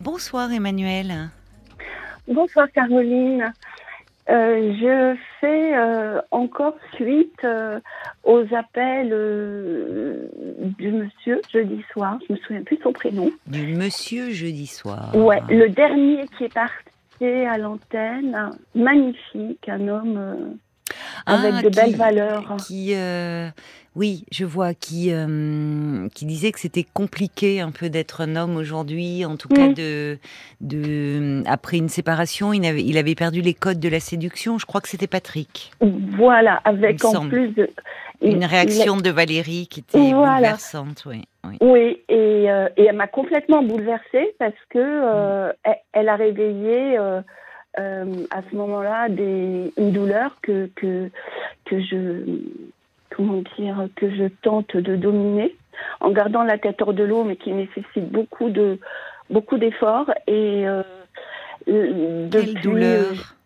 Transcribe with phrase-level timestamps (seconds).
[0.00, 1.28] Bonsoir Emmanuel.
[2.26, 3.52] Bonsoir Caroline.
[4.30, 7.80] Euh, je fais euh, encore suite euh,
[8.24, 9.10] aux appels
[10.78, 12.18] du monsieur jeudi soir.
[12.26, 13.30] Je me souviens plus de son prénom.
[13.46, 15.14] Du monsieur jeudi soir.
[15.14, 20.56] Ouais, le dernier qui est parti à l'antenne, magnifique, un homme
[21.26, 22.56] avec Ah, de belles valeurs.
[22.66, 23.48] Qui, euh,
[23.96, 28.56] oui, je vois, qui, euh, qui disait que c'était compliqué un peu d'être un homme
[28.56, 29.74] aujourd'hui, en tout cas Mm.
[29.74, 30.18] de,
[30.60, 34.58] de, après une séparation, il avait, il avait perdu les codes de la séduction.
[34.58, 35.72] Je crois que c'était Patrick.
[35.80, 37.30] Voilà, avec en semble.
[37.30, 37.68] plus de
[38.22, 40.36] Une il réaction de Valérie qui était Voilà.
[40.36, 41.22] bouleversante, oui.
[41.44, 41.56] oui.
[41.60, 46.98] Oui, et, euh, et elle m'a complètement bouleversée parce que elle, elle a réveillé
[47.78, 51.10] euh, euh, à ce moment-là des, une douleur que, que,
[51.64, 52.24] que je
[53.14, 55.56] comment dire que je tente de dominer
[56.00, 58.78] en gardant la tête hors de l'eau, mais qui nécessite beaucoup de
[59.30, 60.82] beaucoup d'efforts et euh,
[61.68, 63.36] euh, Quelle depuis, douleur?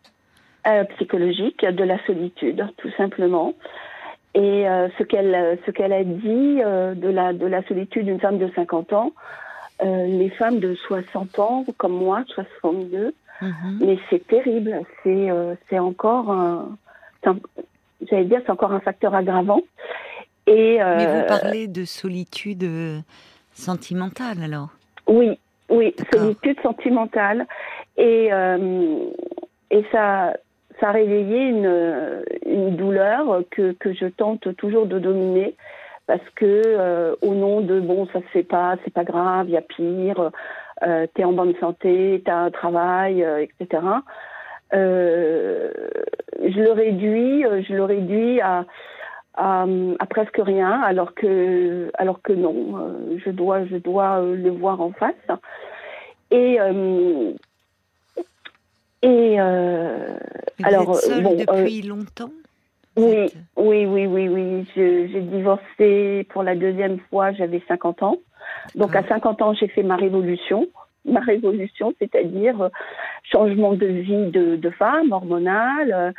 [0.66, 3.54] euh, psychologique, de la solitude, tout simplement.
[4.34, 8.20] Et euh, ce qu'elle ce qu'elle a dit euh, de la de la solitude d'une
[8.20, 9.12] femme de 50 ans,
[9.82, 13.78] euh, les femmes de 60 ans comme moi, 62, Mhm.
[13.80, 14.80] mais c'est terrible.
[15.02, 16.76] C'est euh, c'est encore un,
[18.08, 19.60] j'allais dire c'est encore un facteur aggravant.
[20.46, 22.98] Et euh, Mais vous parlez de solitude euh,
[23.52, 24.68] sentimentale alors?
[25.06, 25.38] Oui,
[25.70, 27.46] oui, solitude sentimentale.
[27.96, 29.06] Et, euh,
[29.70, 30.34] et ça,
[30.80, 35.54] ça a réveillé une, une douleur que, que je tente toujours de dominer
[36.06, 39.52] parce que euh, au nom de bon, ça se fait pas, c'est pas grave, il
[39.52, 40.30] y a pire,
[40.86, 43.82] euh, t'es en bonne santé, t'as un travail, euh, etc.
[44.72, 45.70] Euh,
[46.42, 48.64] je le réduis, euh, je le réduis à,
[49.34, 49.66] à,
[49.98, 54.92] à presque rien, alors que, alors que non, je dois, je dois le voir en
[54.92, 55.14] face.
[56.30, 56.58] Et
[59.02, 59.38] et Mais
[60.64, 62.30] Alors, Vous êtes seule bon, depuis longtemps
[62.96, 64.66] oui, oui, oui, oui, oui.
[64.76, 68.18] J'ai divorcé pour la deuxième fois, j'avais 50 ans.
[68.74, 69.34] Donc à D'accord.
[69.36, 70.68] 50 ans, j'ai fait ma révolution.
[71.06, 72.68] Ma révolution, c'est-à-dire euh,
[73.30, 75.92] changement de vie de, de femme, hormonale.
[75.92, 76.12] Euh,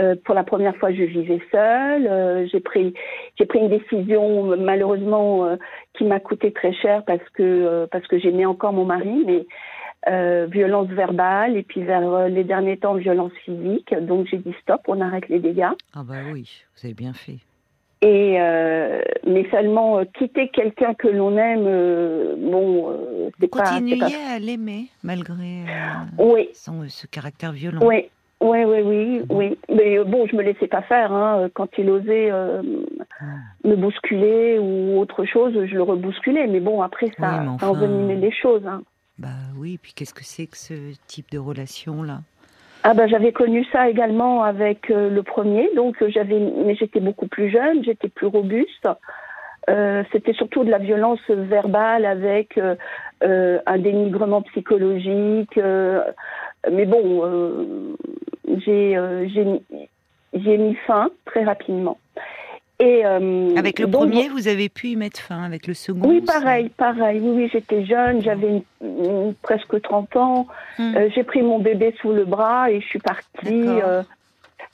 [0.00, 2.06] euh, pour la première fois, je vivais seule.
[2.06, 2.94] Euh, j'ai pris,
[3.38, 5.56] j'ai pris une décision malheureusement euh,
[5.92, 9.44] qui m'a coûté très cher parce que parce que j'aimais encore mon mari, mais
[10.08, 13.94] euh, violence verbale et puis vers euh, les derniers temps violence physique.
[14.00, 15.72] Donc j'ai dit stop, on arrête les dégâts.
[15.92, 17.36] Ah bah oui, vous avez bien fait.
[18.02, 23.58] Et euh, mais seulement euh, quitter quelqu'un que l'on aime, euh, bon, euh, c'est pas,
[23.62, 23.74] pas.
[23.74, 25.64] à l'aimer malgré
[26.18, 27.80] Oui, son- ce caractère violent.
[27.82, 28.08] oui,
[28.40, 29.58] oui, oui, oui, oui.
[29.74, 31.12] Mais bon, je me laissais pas faire.
[31.12, 31.50] Hein.
[31.52, 32.62] Quand il osait Ah.
[33.64, 36.46] me bousculer ou autre chose, je le rebousculais.
[36.46, 38.66] Mais bon, après ça, Oui, ça envenimait les choses.
[38.66, 38.82] Hein.
[39.18, 39.28] Bah
[39.58, 40.74] oui, puis qu'est-ce que c'est que ce
[41.06, 42.20] type de relation là
[42.82, 47.26] Ah ben j'avais connu ça également avec euh, le premier, donc j'avais, mais j'étais beaucoup
[47.26, 48.88] plus jeune, j'étais plus robuste.
[49.68, 52.74] Euh, c'était surtout de la violence verbale avec euh,
[53.22, 55.58] euh, un dénigrement psychologique.
[55.58, 56.02] euh,
[56.70, 57.96] mais bon,
[58.64, 58.98] j'ai
[60.32, 61.98] j'ai mis fin très rapidement.
[62.80, 65.42] Et euh, Avec le donc, premier, vous avez pu y mettre fin.
[65.42, 67.20] Avec le second oui, pareil, pareil.
[67.20, 68.62] Oui, oui, j'étais jeune, j'avais
[69.42, 70.46] presque 30 ans.
[70.78, 70.96] Hmm.
[70.96, 73.66] Euh, j'ai pris mon bébé sous le bras et je suis partie.
[73.66, 74.02] Euh,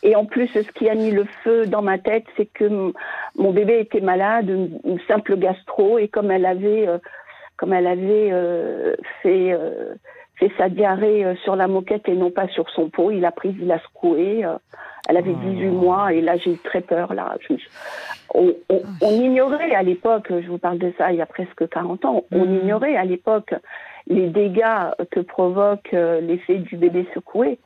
[0.05, 2.93] et en plus, ce qui a mis le feu dans ma tête, c'est que
[3.37, 6.87] mon bébé était malade, une, une simple gastro, et comme elle avait,
[7.56, 8.33] comme elle avait
[9.22, 9.59] fait,
[10.36, 13.30] fait sa diarrhée euh, sur la moquette et non pas sur son pot, il a
[13.32, 14.44] pris, il a secoué.
[14.44, 14.56] euh,
[15.08, 15.50] elle avait Oh.
[15.50, 17.14] 18 mois et là j'ai eu très peur.
[17.14, 17.54] Là, Je
[18.34, 21.69] on, on- on ignorait à l'époque, je vous parle de ça il y a presque
[21.69, 22.56] 40 ans, on Mhm.
[22.62, 23.54] ignorait à l'époque
[24.08, 27.58] les dégâts que provoque euh, l'effet du bébé secoué.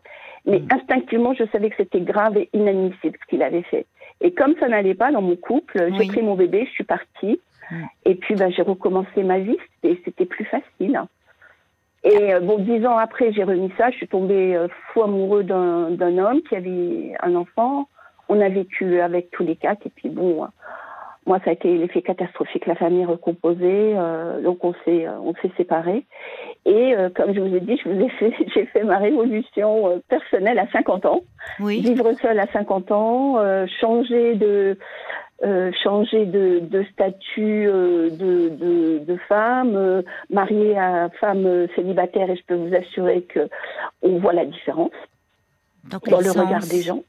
[0.46, 0.68] Mais Mhm.
[0.72, 3.86] instinctivement, je savais que c'était grave et inadmissible ce qu'il avait fait.
[4.22, 6.06] Et comme ça n'allait pas dans mon couple, j'ai Oui.
[6.08, 7.40] pris mon bébé, je suis partie.
[7.70, 7.86] Mhm.
[8.06, 11.00] Et puis, ben, j'ai recommencé ma vie et c'était plus facile.
[12.02, 13.90] Et euh, bon, dix ans après, j'ai remis ça.
[13.90, 17.88] Je suis tombée euh, fou amoureux d'un d'un homme qui avait un enfant.
[18.28, 19.86] On a vécu avec tous les quatre.
[19.86, 20.46] Et puis bon, euh,
[21.26, 22.66] moi, ça a été l'effet catastrophique.
[22.66, 26.06] La famille recomposée, euh, donc on s'est on s'est séparés.
[26.66, 29.88] Et euh, comme je vous ai dit, je vous ai fait, j'ai fait ma révolution
[29.88, 31.20] euh, personnelle à 50 ans.
[31.58, 31.80] Oui.
[31.80, 34.78] Vivre seule à 50 ans, euh, changer de
[35.42, 41.66] euh, changer de, de statut euh, de, de, de femme, euh, mariée à femme euh,
[41.74, 43.48] célibataire, et je peux vous assurer que
[44.02, 44.90] on voit la différence
[45.84, 47.02] Dans, le regard des gens.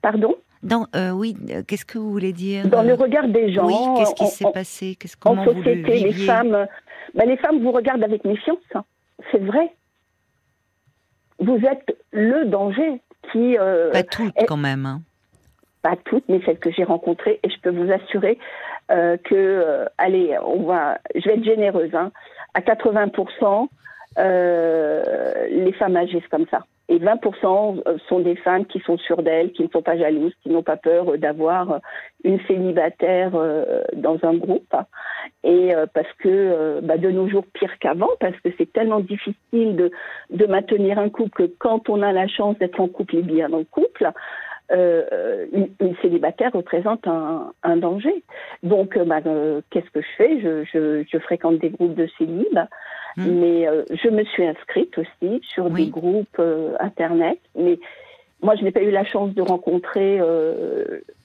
[0.00, 0.34] Pardon?
[0.62, 3.66] Dans, oui, qu'est-ce que vous voulez dire Dans le regard des gens.
[3.66, 6.66] Oui, qu'est-ce qui s'est passé Qu'est-ce en comment vous le société, les femmes,
[7.14, 8.58] ben, les femmes vous regardent avec méfiance.
[8.74, 8.84] hein.
[9.30, 9.74] c'est vrai.
[11.38, 13.00] Vous êtes le danger
[13.30, 13.56] qui.
[13.92, 14.86] Pas toutes quand même.
[14.86, 15.02] Hein.
[15.82, 18.38] Pas toutes, mais celles que j'ai rencontrées, et je peux vous assurer
[18.90, 22.12] euh, que, euh, allez, on va, je vais être généreuse, hein,
[22.54, 23.68] à 80%,
[24.18, 26.64] les femmes agissent comme ça.
[26.88, 30.50] Et 20% sont des femmes qui sont sûres d'elles, qui ne sont pas jalouses, qui
[30.50, 31.80] n'ont pas peur d'avoir
[32.22, 33.30] une célibataire
[33.94, 34.74] dans un groupe.
[35.42, 39.90] Et parce que bah, de nos jours, pire qu'avant, parce que c'est tellement difficile de,
[40.30, 43.50] de maintenir un couple que quand on a la chance d'être en couple et bien
[43.54, 44.12] en couple,
[44.70, 48.22] euh, une, célibataire représente un, danger.
[48.62, 50.40] Donc, euh, bah, euh, qu'est-ce que je fais?
[50.40, 52.58] Je, je, fréquente des groupes de célib,
[53.16, 53.40] hmm.
[53.40, 56.40] mais je me suis inscrite aussi sur des groupes
[56.80, 57.38] internet.
[57.56, 57.78] Mais
[58.40, 60.20] moi, je n'ai pas eu la chance de rencontrer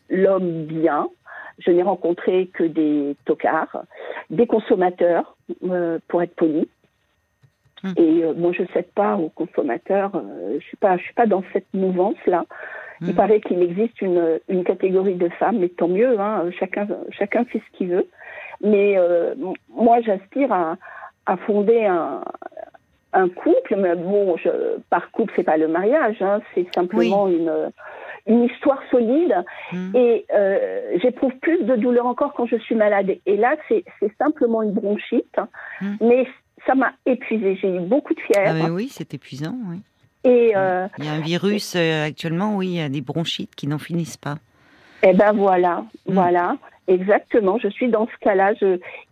[0.10, 1.08] l'homme bien.
[1.60, 3.84] Je n'ai rencontré que des tocards,
[4.30, 5.38] des consommateurs,
[6.08, 6.68] pour être poli.
[7.84, 7.94] Hmm.
[7.96, 10.12] Et moi, je ne cède pas aux consommateurs.
[10.54, 12.44] je suis pas, je suis pas dans cette mouvance là.
[13.02, 13.16] Il hmm.
[13.16, 17.60] paraît qu'il existe une, une, catégorie de femmes, mais tant mieux, hein, chacun, chacun fait
[17.60, 18.08] ce qu'il veut.
[18.62, 19.36] Mais euh,
[19.70, 20.78] moi, j'aspire à,
[21.26, 22.24] à, fonder un,
[23.14, 24.50] un couple, mais bon, je,
[24.90, 27.72] par couple, c'est pas le mariage, hein, c'est simplement une,
[28.26, 29.36] une histoire solide.
[29.72, 29.96] Hmm.
[29.96, 33.12] Et euh, j'éprouve plus de douleur encore quand je suis malade.
[33.26, 33.84] Et là, c'est
[34.18, 35.38] simplement une bronchite,
[35.82, 35.96] hmm.
[36.02, 36.28] mais
[36.66, 37.58] ça m'a épuisée.
[37.62, 38.66] J'ai eu beaucoup de fièvre.
[38.66, 39.82] Ah oui, c'est épuisant, oui.
[40.26, 43.68] Euh, il y a un virus euh, actuellement, oui, il y a des bronchites qui
[43.68, 44.36] n'en finissent pas.
[45.04, 46.14] Eh ben voilà, mm.
[46.14, 47.58] voilà, exactement.
[47.60, 48.54] Je suis dans ce cas-là.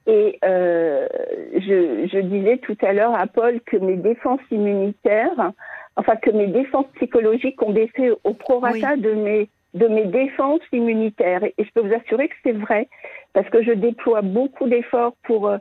[0.07, 1.07] et euh,
[1.53, 5.51] je, disais tout à l'heure à Paul que mes défenses immunitaires,
[5.95, 11.43] enfin que mes défenses psychologiques ont baissé au prorata de mes de mes défenses immunitaires.
[11.43, 12.87] Et je peux vous assurer que c'est vrai,
[13.33, 15.51] parce que je déploie beaucoup d'efforts pour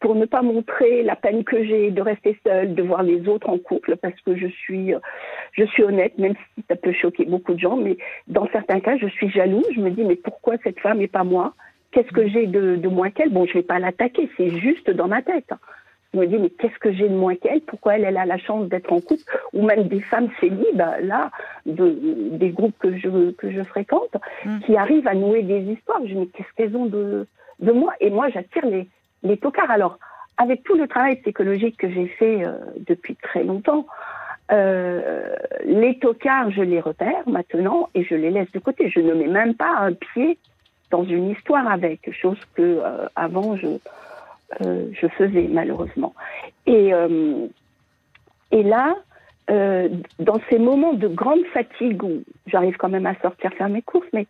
[0.00, 3.48] pour ne pas montrer la peine que j'ai de rester seule, de voir les autres
[3.48, 4.94] en couple, parce que je suis,
[5.52, 7.96] je suis honnête, même si ça peut choquer beaucoup de gens, mais
[8.28, 9.66] dans certains cas, je suis jalouse.
[9.74, 11.54] Je me dis, mais pourquoi cette femme et pas moi?
[11.90, 13.30] Qu'est-ce que j'ai de, de moins qu'elle?
[13.30, 15.50] Bon, je vais pas l'attaquer, c'est juste dans ma tête.
[16.14, 17.60] Je me dis, mais qu'est-ce que j'ai de moins qu'elle?
[17.62, 19.24] Pourquoi elle, elle a la chance d'être en couple?
[19.52, 21.30] Ou même des femmes célibes, là,
[21.66, 21.96] de,
[22.32, 24.60] des groupes que je, que je fréquente, mmh.
[24.60, 26.00] qui arrivent à nouer des histoires.
[26.06, 27.26] Je me dis, qu'est-ce qu'elles ont de,
[27.60, 27.94] de moi?
[28.00, 28.86] Et moi, j'attire les,
[29.22, 29.70] les tocards.
[29.70, 29.98] Alors,
[30.38, 32.52] avec tout le travail psychologique que j'ai fait euh,
[32.86, 33.86] depuis très longtemps,
[34.50, 35.34] euh,
[35.64, 38.88] les tocards, je les repère maintenant et je les laisse de côté.
[38.88, 40.38] Je ne mets même pas un pied
[40.90, 46.14] dans une histoire avec, chose que euh, avant je faisais malheureusement.
[46.66, 46.92] Et
[48.50, 48.96] et là,
[49.48, 54.06] dans ces moments de grande fatigue où j'arrive quand même à sortir faire mes courses,
[54.14, 54.26] mais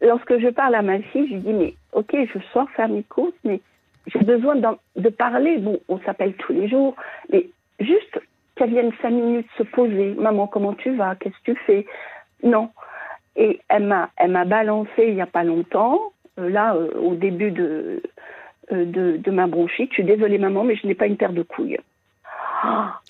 [0.00, 3.04] lorsque je parle à ma fille, je lui dis mais ok, je sors faire mes
[3.04, 3.60] courses, mais
[4.06, 4.56] j'ai besoin
[4.96, 5.58] de parler.
[5.58, 6.96] Bon, on s'appelle tous les jours,
[7.30, 7.48] mais
[7.80, 8.20] juste
[8.56, 10.14] qu'elle vienne cinq minutes se poser.
[10.14, 11.16] Maman, comment tu vas?
[11.16, 11.86] Qu'est-ce que tu fais?
[12.42, 12.70] Non.
[13.36, 17.14] Et elle m'a, elle m'a balancé il n'y a pas longtemps, euh, là, euh, au
[17.14, 18.02] début de,
[18.72, 19.90] euh, de, de, ma bronchite.
[19.90, 21.78] Je suis désolée, maman, mais je n'ai pas une paire de couilles.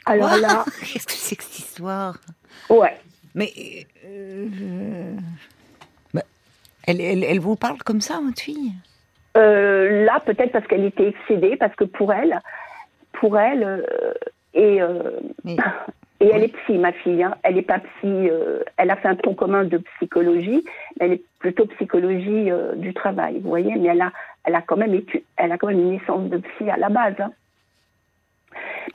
[0.06, 0.64] alors là.
[0.80, 2.18] Qu'est-ce que c'est que cette histoire?
[2.68, 2.96] Ouais.
[3.34, 3.50] Mais.
[6.12, 6.22] Bah,
[6.86, 8.72] elle, elle, elle, vous parle comme ça, votre fille?
[9.36, 12.40] Euh, là, peut-être parce qu'elle était excédée, parce que pour elle,
[13.12, 14.12] pour elle, euh,
[14.54, 15.20] et, euh,
[16.20, 17.22] et elle est psy, ma fille.
[17.22, 17.36] Hein.
[17.42, 18.28] Elle n'est pas psy.
[18.76, 20.64] elle a fait un tronc commun de psychologie,
[20.98, 23.38] mais elle est plutôt psychologie du travail.
[23.40, 24.12] Vous voyez, mais elle a,
[24.44, 25.00] elle a quand même
[25.36, 27.14] elle a quand même une licence de psy à la base.
[27.20, 27.30] Hein.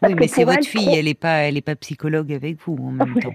[0.04, 0.94] oui, mais c'est votre fille.
[0.94, 3.34] Elle n'est pas, elle est pas psychologue avec vous en même temps.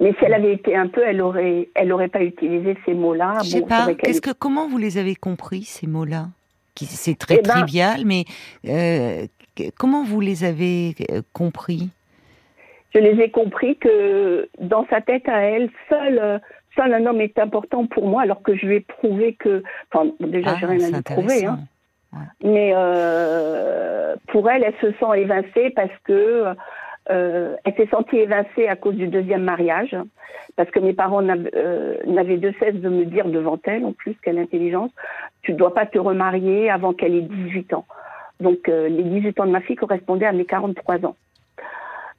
[0.00, 3.38] Mais si elle avait été un peu, elle aurait, elle aurait pas utilisé ces mots-là.
[3.42, 3.94] Je sais pas.
[3.94, 6.28] Qu'est-ce que, comment vous les avez compris ces mots-là?
[6.76, 8.24] C'est très eh ben trivial, mais
[8.68, 9.26] euh,
[9.76, 11.88] comment vous les avez euh, compris?
[12.94, 16.40] Je les ai compris que dans sa tête à elle, seul,
[16.76, 20.10] seul un homme est important pour moi, alors que je lui ai prouvé que, enfin,
[20.20, 21.58] déjà, j'ai ah, rien à lui prouver, hein.
[22.42, 26.44] Mais euh, pour elle, elle se sent évincée parce que
[27.10, 29.96] euh, elle s'est sentie évincée à cause du deuxième mariage,
[30.56, 34.14] parce que mes parents euh, n'avaient de cesse de me dire devant elle, en plus,
[34.22, 34.90] quelle intelligence,
[35.42, 37.86] tu ne dois pas te remarier avant qu'elle ait 18 ans.
[38.40, 41.16] Donc euh, les 18 ans de ma fille correspondaient à mes 43 ans.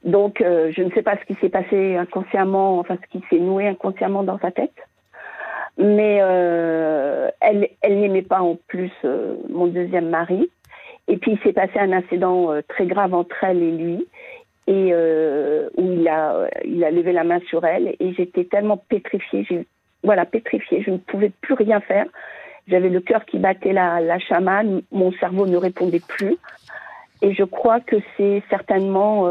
[0.04, 3.68] Donc je ne sais pas ce qui s'est passé inconsciemment, enfin ce qui s'est noué
[3.68, 4.72] inconsciemment dans sa tête.
[5.76, 6.16] Mais
[7.42, 7.68] elle
[8.00, 8.90] n'aimait pas en plus
[9.50, 10.50] mon deuxième mari.
[11.06, 14.06] Et puis il s'est passé un incident très grave entre elle et lui
[14.66, 18.76] et euh, où il a, il a levé la main sur elle et j'étais tellement
[18.76, 19.66] pétrifiée,
[20.04, 22.06] voilà, pétrifiée, je ne pouvais plus rien faire.
[22.68, 26.36] J'avais le cœur qui battait la, la chamane, mon cerveau ne répondait plus.
[27.22, 29.26] et je crois que c'est certainement.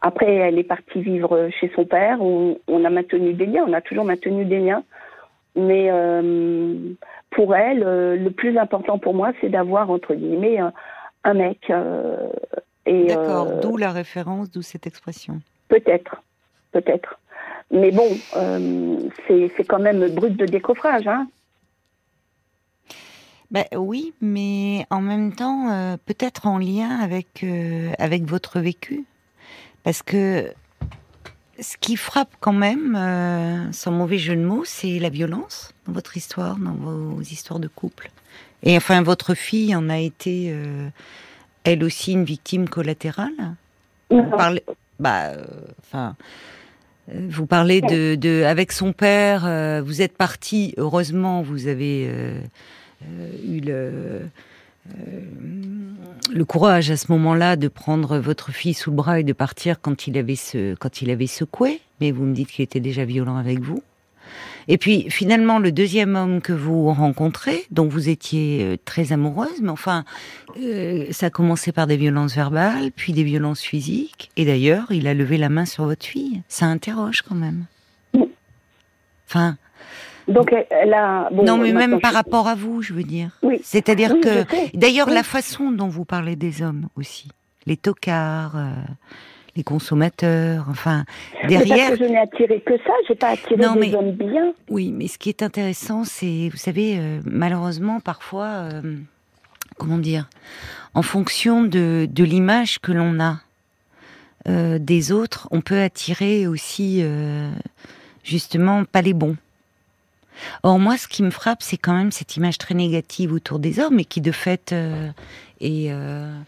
[0.00, 2.20] après, elle est partie vivre chez son père.
[2.20, 3.64] Où on a maintenu des liens.
[3.68, 4.82] On a toujours maintenu des liens.
[5.54, 5.90] Mais
[7.30, 10.58] pour elle, le plus important pour moi, c'est d'avoir entre guillemets
[11.22, 11.70] un, mec.
[12.86, 13.60] D'accord.
[13.60, 15.40] d'où la référence, d'où cette expression.
[15.68, 16.22] Peut-être,
[16.72, 17.18] peut-être.
[17.70, 18.08] Mais bon,
[19.28, 21.28] c'est quand même brut de décoffrage, hein
[23.50, 29.04] ben, oui, mais en même temps, euh, peut-être en lien avec, euh, avec votre vécu.
[29.82, 30.52] Parce que
[31.58, 35.92] ce qui frappe quand même, euh, sans mauvais jeu de mots, c'est la violence dans
[35.92, 38.10] votre histoire, dans vos histoires de couple.
[38.62, 40.54] Et enfin, votre fille en a été,
[41.72, 43.56] elle aussi, une victime collatérale?
[44.10, 44.62] Vous parlez,
[44.98, 45.32] bah,
[45.80, 46.16] enfin,
[47.12, 49.42] vous parlez de, de, avec son père,
[49.82, 50.74] vous êtes parti.
[50.76, 52.10] Heureusement, vous avez
[53.02, 55.20] euh, eu le, euh,
[56.32, 59.80] le courage à ce moment-là de prendre votre fille sous le bras et de partir
[59.80, 60.38] quand il avait
[60.78, 61.80] quand il avait secoué.
[62.00, 63.82] Mais vous me dites qu'il était déjà violent avec vous.
[64.72, 69.60] Et puis finalement, le deuxième homme que vous rencontrez, dont vous étiez euh, très amoureuse,
[69.60, 70.04] mais enfin,
[71.10, 74.30] ça a commencé par des violences verbales, puis des violences physiques.
[74.36, 76.42] Et d'ailleurs, il a levé la main sur votre fille.
[76.46, 77.64] Ça interroge quand même.
[79.28, 79.56] Enfin,
[80.28, 81.28] donc elle a.
[81.32, 83.36] non, mais même par rapport à vous, je veux dire.
[83.42, 83.60] Oui.
[83.64, 84.44] C'est-à-dire que,
[84.76, 87.28] d'ailleurs, la façon dont vous parlez des hommes aussi,
[87.66, 88.56] les tocards.
[88.56, 88.70] Euh,
[89.60, 91.04] les consommateurs, enfin
[91.48, 91.88] derrière.
[91.88, 94.52] parce que je n'ai attiré que ça, j'ai pas attiré des hommes bien.
[94.68, 98.96] Oui, mais ce qui est intéressant, c'est, vous savez, euh, malheureusement parfois, euh,
[99.78, 100.28] comment dire,
[100.94, 103.40] en fonction de, de l'image que l'on a
[104.46, 107.04] des autres, on peut attirer aussi,
[108.24, 109.36] justement, pas les bons.
[110.62, 113.78] Or, moi, ce qui me frappe, c'est quand même cette image très négative autour des
[113.78, 115.10] hommes et qui, de fait, euh,
[115.62, 116.40] euh,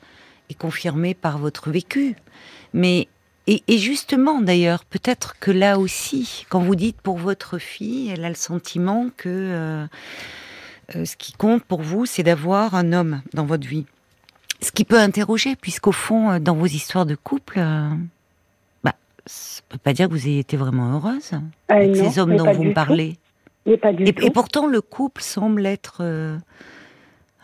[0.50, 2.14] est, confirmée par votre vécu.
[2.74, 3.08] Mais,
[3.46, 8.28] et, justement, d'ailleurs, peut-être que là aussi, quand vous dites pour votre fille, elle a
[8.28, 9.28] le sentiment que
[10.94, 13.86] euh, ce qui compte pour vous, c'est d'avoir un homme dans votre vie.
[14.60, 17.60] Ce qui peut interroger, puisqu'au fond, dans vos histoires de couple,
[18.84, 18.94] bah,
[19.26, 21.32] ça ne peut pas dire que vous ayez été vraiment heureuse
[21.68, 23.18] avec ces hommes dont vous me parlez
[23.66, 26.36] et, pourtant, le couple semble être euh,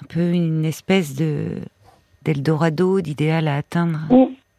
[0.03, 1.59] un peu une espèce de
[2.29, 4.01] d'Eldorado, d'idéal à atteindre.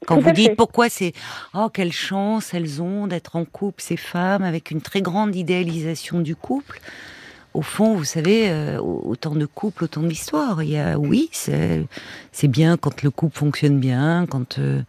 [0.08, 1.14] Quand vous dites pourquoi c'est
[1.54, 6.20] oh quelle chance elles ont d'être en couple ces femmes avec une très grande idéalisation
[6.20, 6.80] du couple.
[7.54, 10.64] Au fond, vous savez, euh, autant de couples, autant d'histoires.
[10.64, 14.82] Il y a oui, c'est bien quand le couple fonctionne bien, quand euh,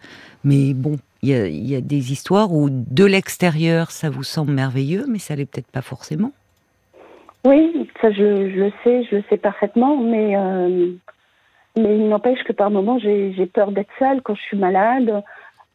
[0.44, 4.22] mais bon, il y, a, il y a des histoires où de l'extérieur ça vous
[4.24, 6.32] semble merveilleux, mais ça l'est peut-être pas forcément.
[7.44, 10.92] Oui, ça je, le sais, je le sais parfaitement, mais, euh,
[11.80, 15.22] mais il n'empêche que par moments j'ai peur d'être seule quand je suis malade.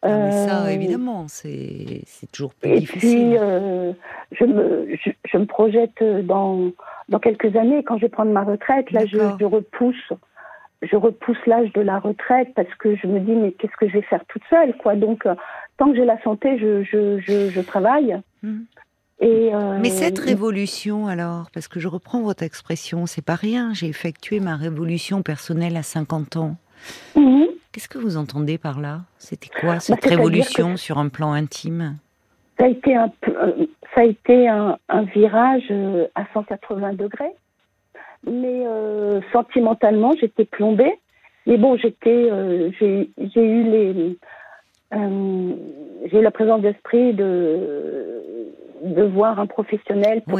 [0.01, 3.29] Ah, mais ça, euh, évidemment, c'est toujours plus et difficile.
[3.29, 3.91] Puis, euh,
[4.31, 4.87] je, me,
[5.23, 6.69] je, me projette dans,
[7.09, 10.13] dans quelques années, quand je vais prendre ma retraite, là je, je repousse
[10.81, 13.93] je repousse l'âge de la retraite parce que je me dis mais qu'est-ce que je
[13.93, 15.27] vais faire toute seule quoi donc
[15.77, 18.19] tant que j'ai la santé je, je, je, je travaille
[19.23, 23.73] Euh, Mais cette révolution, alors, parce que je reprends votre expression, c'est pas rien.
[23.73, 26.55] J'ai effectué ma révolution personnelle à 50 ans.
[27.15, 27.47] Mhm.
[27.71, 29.01] Qu'est-ce que vous entendez par là?
[29.17, 31.97] C'était quoi bah, cette révolution sur un plan intime?
[32.57, 34.77] Ça a été un, euh, ça a été un,
[35.13, 37.33] virage euh, à 180 degrés.
[38.27, 38.63] Mais
[39.31, 40.99] sentimentalement, j'étais plombée.
[41.45, 42.31] Mais bon, j'étais,
[42.79, 44.17] j'ai eu les,
[44.91, 47.95] j'ai eu la présence d'esprit de
[48.81, 50.39] de voir un professionnel pour,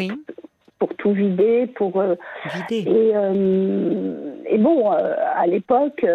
[0.79, 2.15] pour tout vider, pour euh,
[2.53, 2.89] vider.
[2.89, 6.05] Et, euh, et bon, euh, à l'époque,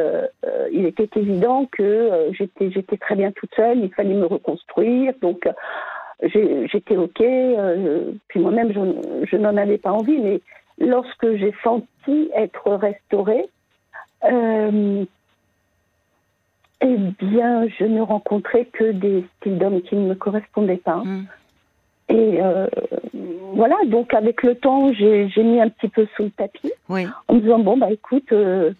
[0.72, 5.48] il était évident que j'étais j'étais très bien toute seule, il fallait me reconstruire, donc
[6.22, 7.22] j'étais ok.
[8.28, 10.40] puis moi-même, je, je n'en avais pas envie, mais
[10.78, 13.48] lorsque j'ai senti être restaurée,
[16.82, 21.02] eh bien, je ne rencontrais que des styles d'hommes qui ne me correspondaient pas.
[21.04, 21.26] Mmh.
[22.10, 22.66] Et euh,
[23.54, 27.06] voilà, donc avec le temps, j'ai mis un petit peu sous le tapis oui.
[27.28, 28.72] en me disant bon bah écoute, euh,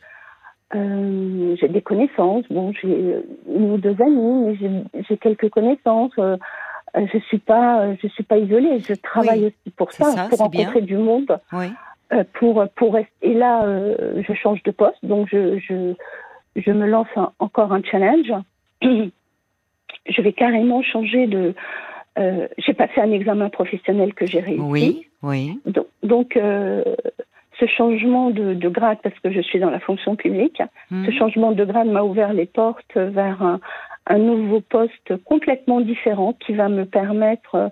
[0.75, 6.13] euh, j'ai des connaissances, bon j'ai une ou deux amis, mais j'ai quelques connaissances.
[6.17, 8.81] je suis pas, je suis pas isolée.
[8.81, 11.39] Je travaille aussi pour ça, pour rencontrer du monde.
[11.53, 11.67] Oui.
[12.35, 13.13] pour pour rester.
[13.23, 13.65] Et là,
[14.17, 15.95] je change de poste, donc je je,
[16.57, 18.33] je me lance encore un challenge.
[18.83, 21.55] je vais carrément changer de
[22.19, 24.61] euh, j'ai passé un examen professionnel que j'ai réussi.
[24.61, 25.61] Oui, oui.
[26.03, 26.83] Donc, euh,
[27.59, 31.07] ce changement de, grade, parce que je suis dans la fonction publique, mmh.
[31.07, 33.61] ce changement de grade m'a ouvert les portes vers un,
[34.07, 37.71] un, nouveau poste complètement différent qui va me permettre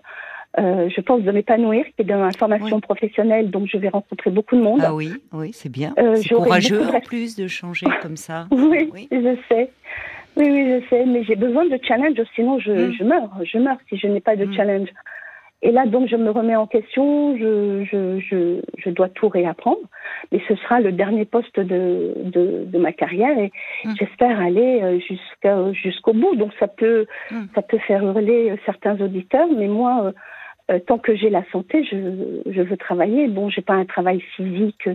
[0.58, 4.30] euh, je pense, de m'épanouir, qui est dans la formation professionnelle, donc je vais rencontrer
[4.30, 4.80] beaucoup de monde.
[4.82, 5.92] Ah oui, oui, c'est bien.
[5.98, 8.46] Euh, c'est courageux en plus de changer comme ça.
[8.50, 9.70] oui, je sais.
[10.36, 12.92] Oui, oui, je sais, mais j'ai besoin de challenge, sinon je, hmm.
[12.92, 13.30] je meurs.
[13.44, 14.54] Je meurs si je n'ai pas de hmm.
[14.54, 14.88] challenge.
[15.60, 19.80] Et là, donc, je me remets en question, je, je, je, je, dois tout réapprendre,
[20.30, 23.50] mais ce sera le dernier poste de, de, de ma carrière et
[23.84, 23.94] hmm.
[23.98, 26.36] j'espère aller euh, jusqu'au bout.
[26.36, 27.06] Donc, ça peut,
[27.54, 30.12] ça peut faire hurler certains auditeurs, mais moi,
[30.70, 33.26] euh, tant que j'ai la santé, je, je, veux travailler.
[33.28, 34.88] Bon, j'ai pas un travail physique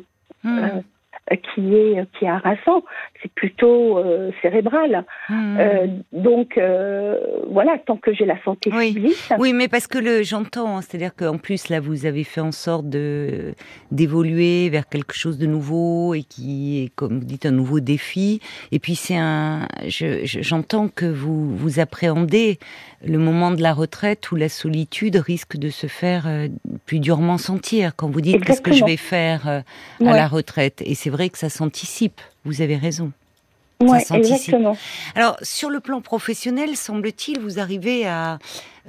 [0.44, 0.60] hmm.
[0.60, 0.82] euh,
[1.32, 2.84] euh, qui est qui est harassant,
[3.22, 5.06] c'est plutôt euh, cérébral.
[5.30, 5.58] Hmm.
[5.58, 6.60] Euh, donc
[7.48, 8.94] voilà, tant que j'ai la santé oui.
[8.94, 9.34] physique.
[9.40, 12.52] Oui, mais parce que le j'entends, hein, c'est-à-dire qu'en plus là vous avez fait en
[12.52, 13.54] sorte de
[13.92, 18.42] d'évoluer vers quelque chose de nouveau et qui est comme vous dites un nouveau défi.
[18.74, 22.60] Et puis c'est un, j'entends que vous vous appréhendez
[23.06, 26.28] le moment de la retraite où la solitude risque de se faire
[26.86, 29.64] plus durement sentir quand vous dites qu'est-ce que je vais faire à
[30.00, 30.82] la retraite?
[30.86, 32.22] Et c'est vrai que ça s'anticipe.
[32.46, 33.12] Vous avez raison.
[33.82, 34.78] Oui, exactement.
[35.16, 38.40] Alors, sur le plan professionnel, semble-t-il, vous arrivez à,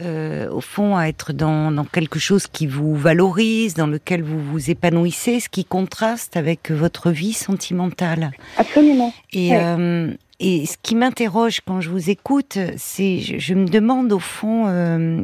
[0.00, 4.40] euh, au fond, à être dans, dans, quelque chose qui vous valorise, dans lequel vous
[4.40, 8.33] vous épanouissez, ce qui contraste avec votre vie sentimentale.
[8.56, 9.12] Absolument.
[9.33, 14.19] Et, euh, et ce qui m'interroge quand je vous écoute, c'est, je, me demande au
[14.19, 15.23] fond, euh,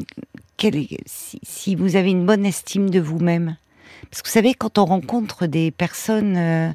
[1.07, 3.57] si, vous avez une bonne estime de vous-même.
[4.11, 6.71] Parce que vous savez, quand on rencontre des personnes, euh,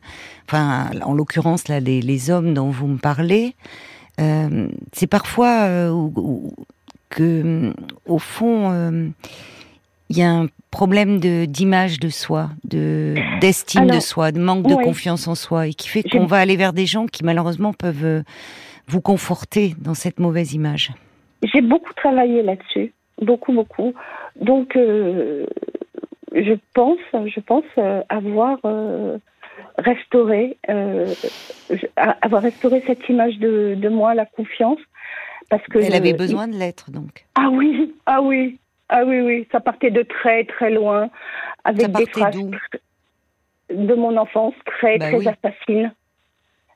[0.48, 3.56] enfin, en l'occurrence là, les, hommes dont vous me parlez,
[4.20, 5.68] euh, c'est parfois
[7.10, 7.74] que,
[8.06, 9.14] au fond,
[10.10, 14.68] il y a un problème de d'image de soi, de d'estime de soi, de manque
[14.68, 17.74] de confiance en soi, et qui fait qu'on va aller vers des gens qui malheureusement
[17.74, 18.24] peuvent
[18.88, 20.92] vous conforter dans cette mauvaise image.
[21.44, 23.94] J'ai beaucoup travaillé là-dessus, beaucoup, beaucoup.
[24.40, 24.76] Donc,
[26.36, 29.18] je pense, je pense euh, avoir euh,
[29.78, 31.14] restauré, euh,
[32.22, 34.80] avoir restauré cette image de, de, moi, la confiance,
[35.50, 37.26] parce que elle avait besoin de l'être donc.
[37.36, 41.10] Ah oui, ah oui, ah oui, oui, ça partait de très très loin,
[41.64, 42.38] avec des phrases
[43.70, 45.92] de mon enfance très bah très assassines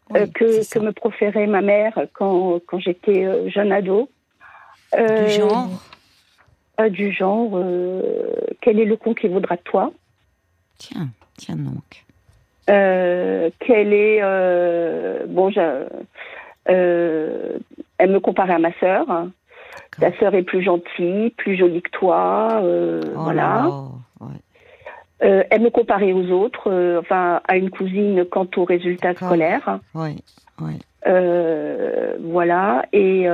[0.10, 4.10] que, que me proférait ma mère quand quand j'étais jeune ado.
[4.94, 5.70] du genre
[6.88, 9.92] du genre euh, quel est le con qui vaudra de toi?
[10.78, 12.06] Tiens, tiens donc.
[12.70, 15.52] Euh, quel est euh, bon,
[16.66, 19.06] elle me comparait à ma sœur.
[20.00, 23.68] Ta sœur est plus gentille, plus jolie que toi, oh voilà.
[25.22, 29.80] elle me comparait aux autres, enfin à une cousine quant aux résultats scolaires.
[29.94, 30.16] Oui,
[30.62, 30.80] oui.
[32.24, 33.28] voilà, et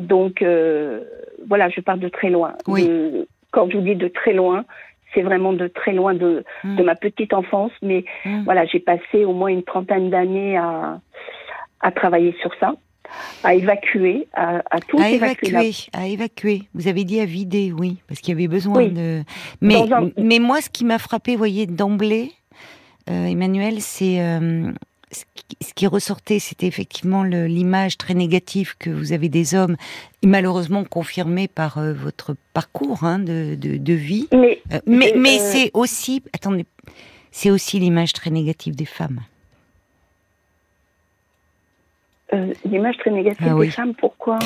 [0.00, 0.44] donc
[1.48, 2.54] voilà, je pars de très loin.
[2.66, 2.88] Oui.
[3.50, 4.64] quand je vous dis de très loin,
[5.14, 6.76] c'est vraiment de très loin de, hmm.
[6.76, 8.42] de ma petite enfance, mais hmm.
[8.44, 11.00] voilà, j'ai passé au moins une trentaine d'années à,
[11.80, 12.74] à travailler sur ça,
[13.44, 15.72] à évacuer, à, à tout à évacuer.
[15.92, 16.62] À évacuer.
[16.74, 19.22] Vous avez dit à vider, oui, parce qu'il y avait besoin de.
[19.60, 19.82] Mais,
[20.16, 22.32] mais moi, ce qui m'a frappé, vous voyez, d'emblée,
[23.10, 24.72] euh, Emmanuel, c'est euh,
[25.12, 29.76] ce qui ressortait, c'était effectivement l'image très négative que vous avez des hommes,
[30.22, 34.28] malheureusement confirmée par euh, votre parcours hein, de, de, vie.
[34.32, 36.66] Mais, mais, mais c'est aussi, attendez,
[37.30, 39.20] c'est aussi l'image très négative des femmes.
[42.64, 44.38] L'image très négative ah des femmes, pourquoi?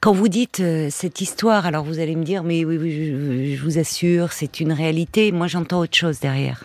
[0.00, 3.78] Quand vous dites cette histoire, alors vous allez me dire, mais oui, oui je vous
[3.78, 5.32] assure, c'est une réalité.
[5.32, 6.64] Moi, j'entends autre chose derrière.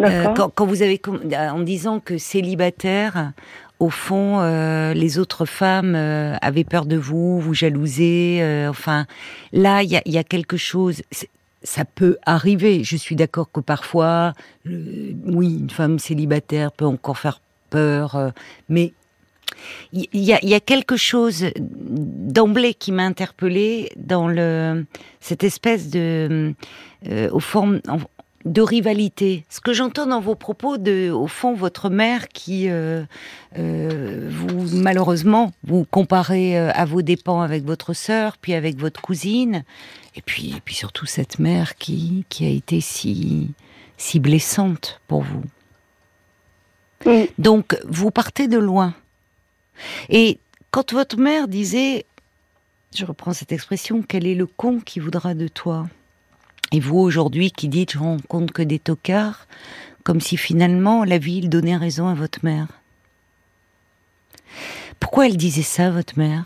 [0.00, 3.32] Euh, quand, vous avez euh, en disant que célibataire,
[3.78, 8.66] au fond, euh, les autres femmes avaient peur de vous, vous jalousaient.
[8.68, 9.06] enfin,
[9.52, 11.02] là, il y a, quelque chose.
[11.62, 12.84] Ça peut arriver.
[12.84, 14.32] Je suis d'accord que parfois,
[14.64, 18.32] oui, une femme célibataire peut encore faire peur,
[18.68, 18.92] mais
[19.92, 24.84] il y, a, quelque chose d'emblée qui m'a interpellée dans le
[25.20, 26.54] cette espèce de
[27.32, 27.80] au fond
[28.44, 29.44] de rivalité.
[29.48, 33.04] Ce que j'entends dans vos propos, au fond, votre mère qui, euh,
[33.58, 39.00] euh, vous malheureusement, vous comparez euh, à vos dépens avec votre sœur, puis avec votre
[39.00, 39.64] cousine,
[40.16, 43.54] et puis, surtout cette mère qui, a été si
[44.20, 45.42] blessante pour vous.
[47.38, 48.94] Donc, vous partez de loin.
[50.08, 50.38] Et
[50.70, 52.04] quand votre mère disait,
[52.94, 55.86] je reprends cette expression, quel est le con qui voudra de toi?
[56.72, 59.46] Et vous aujourd'hui qui dites je rencontre que des tocards,
[60.04, 62.66] comme si finalement la ville donnait raison à votre mère.
[65.00, 66.44] Pourquoi elle disait ça, votre mère?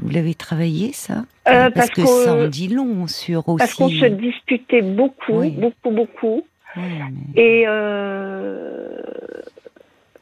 [0.00, 1.24] Vous l'avez travaillé ça?
[1.48, 3.58] Euh, Parce parce que ça en dit long sur aussi.
[3.58, 5.50] Parce qu'on se disputait beaucoup, Oui.
[5.50, 6.42] beaucoup, beaucoup.
[6.76, 6.82] Oui,
[7.34, 9.00] mais- Et euh,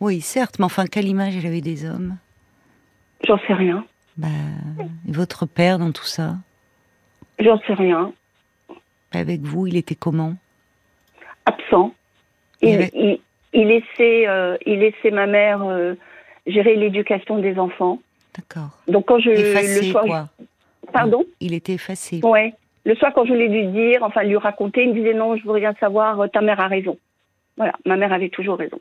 [0.05, 2.17] oui, certes, mais enfin, quelle image elle avait des hommes?
[3.27, 3.85] J'en sais rien.
[4.17, 4.29] bah,
[5.09, 6.35] et Votre père dans tout ça?
[7.39, 8.13] J'en sais rien.
[9.13, 10.35] Avec vous, il était comment?
[11.47, 11.95] Absent.
[12.63, 13.21] Il Il, avait- il,
[13.53, 15.95] il laissait, euh, il laissait ma mère euh,
[16.47, 18.01] gérer l'éducation des enfants.
[18.37, 18.79] D'accord.
[18.89, 20.29] Donc quand je Effacé, le soir, quoi.
[20.93, 22.21] pardon, Il était effacé.
[22.23, 22.55] ouais.
[22.87, 25.45] Le soir quand je voulais lui dire, enfin lui raconter, il me disait non, je
[25.45, 26.21] veux rien savoir.
[26.21, 26.99] euh, Ta mère a raison.
[27.57, 28.79] Voilà, ma mère avait toujours raison.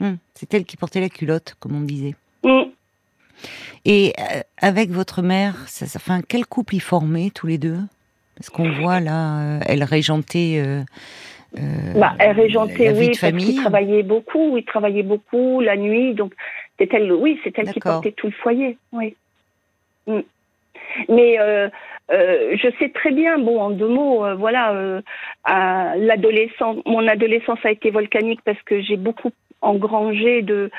[0.00, 2.14] Hum, C'est elle qui portait la culotte, comme on disait.
[3.84, 7.78] Et euh, avec votre mère, ça, ça, enfin, quel couple ils formaient tous les deux?
[8.36, 10.62] Parce qu'on voit là, euh, elle régentait.
[10.64, 10.82] euh,
[11.58, 13.46] euh, Bah, elle régentait, la oui, de parce famille.
[13.46, 16.34] qu'il travaillait beaucoup, il travaillait beaucoup la nuit, donc
[16.78, 19.16] c'est elle, oui, c'est elle qui portait tout le foyer, oui.
[20.06, 20.20] Mm.
[21.08, 21.68] Mais euh,
[22.12, 25.00] euh, je sais très bien, bon, en deux mots, euh, voilà,
[25.96, 29.30] l'adolescence, mon adolescence a été volcanique parce que j'ai beaucoup
[29.62, 30.70] engrangé de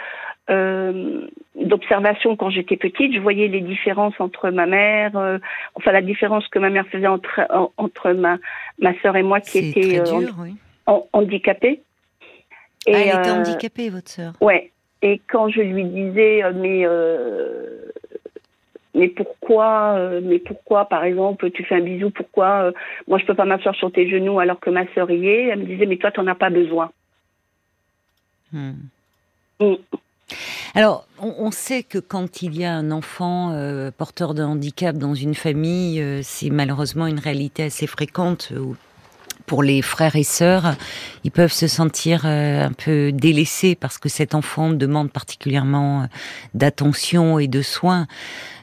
[0.49, 3.13] euh, d'observations quand j'étais petite.
[3.13, 5.37] Je voyais les différences entre ma mère, euh,
[5.75, 8.37] enfin la différence que ma mère faisait entre en- entre ma
[8.79, 10.55] ma sœur et moi qui était euh, dur, oui.
[10.87, 11.81] en- handicapée.
[12.87, 14.33] Ah, elle était handicapée, votre sœur.
[14.41, 14.71] Ouais.
[15.03, 16.85] Et quand je lui disais, mais
[18.93, 22.71] mais pourquoi, mais pourquoi, par exemple, tu fais un bisou, pourquoi
[23.07, 25.59] moi je peux pas m'asseoir sur tes genoux alors que ma sœur y est Elle
[25.59, 26.91] me disait, mais toi t'en as pas besoin.
[28.53, 28.71] Hmm.
[29.59, 29.75] Mm.
[30.75, 35.13] Alors, on, sait que quand il y a un enfant euh, porteur de handicap dans
[35.13, 38.49] une famille, euh, c'est malheureusement une réalité assez fréquente.
[38.53, 38.75] euh, où
[39.51, 40.75] pour les frères et sœurs,
[41.25, 46.07] ils peuvent se sentir euh, un peu délaissés parce que cet enfant demande particulièrement
[46.53, 48.07] d'attention et de soins.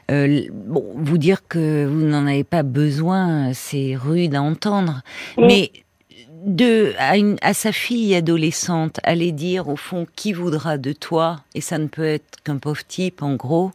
[0.09, 5.01] Euh, bon, vous dire que vous n'en avez pas besoin, c'est rude à entendre.
[5.37, 5.71] Mais
[6.45, 11.41] de à, une, à sa fille adolescente, aller dire au fond qui voudra de toi,
[11.55, 13.71] et ça ne peut être qu'un pauvre type en gros.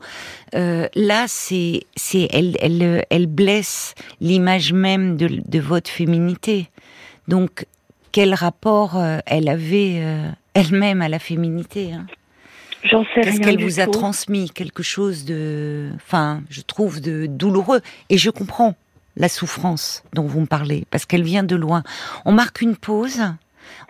[0.55, 6.68] euh, là, c'est c'est elle elle elle blesse l'image même de, de votre féminité.
[7.29, 7.66] Donc
[8.12, 12.07] quel rapport euh, elle avait euh, elle-même à la féminité hein?
[12.85, 13.92] J'en sais Qu'est-ce rien qu'elle vous a tout.
[13.92, 14.50] transmis?
[14.50, 17.81] Quelque chose de, enfin, je trouve de douloureux.
[18.11, 18.74] Et je comprends
[19.16, 21.83] la souffrance dont vous me parlez, parce qu'elle vient de loin.
[22.24, 23.20] On marque une pause.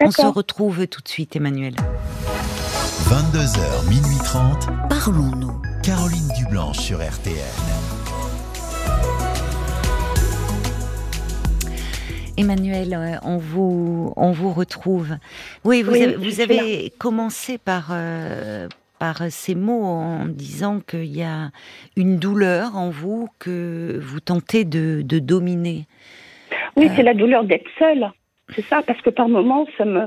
[0.01, 1.75] On se retrouve tout de suite, Emmanuel.
[3.09, 5.61] 22h, minuit 30, Parlons-nous.
[5.83, 7.35] Caroline Dublanche sur RTN.
[12.37, 15.17] Emmanuel, euh, on vous, on vous retrouve.
[15.65, 20.27] Oui, vous Oui, avez, je vous suis avez commencé par, euh, par ces mots en
[20.27, 21.51] disant qu'il y a
[21.97, 25.87] une douleur en vous que vous tentez de, de dominer.
[26.77, 26.93] Oui, Euh.
[26.97, 28.11] c'est la douleur d'être seule.
[28.55, 30.07] C'est ça, parce que par moments, ça me,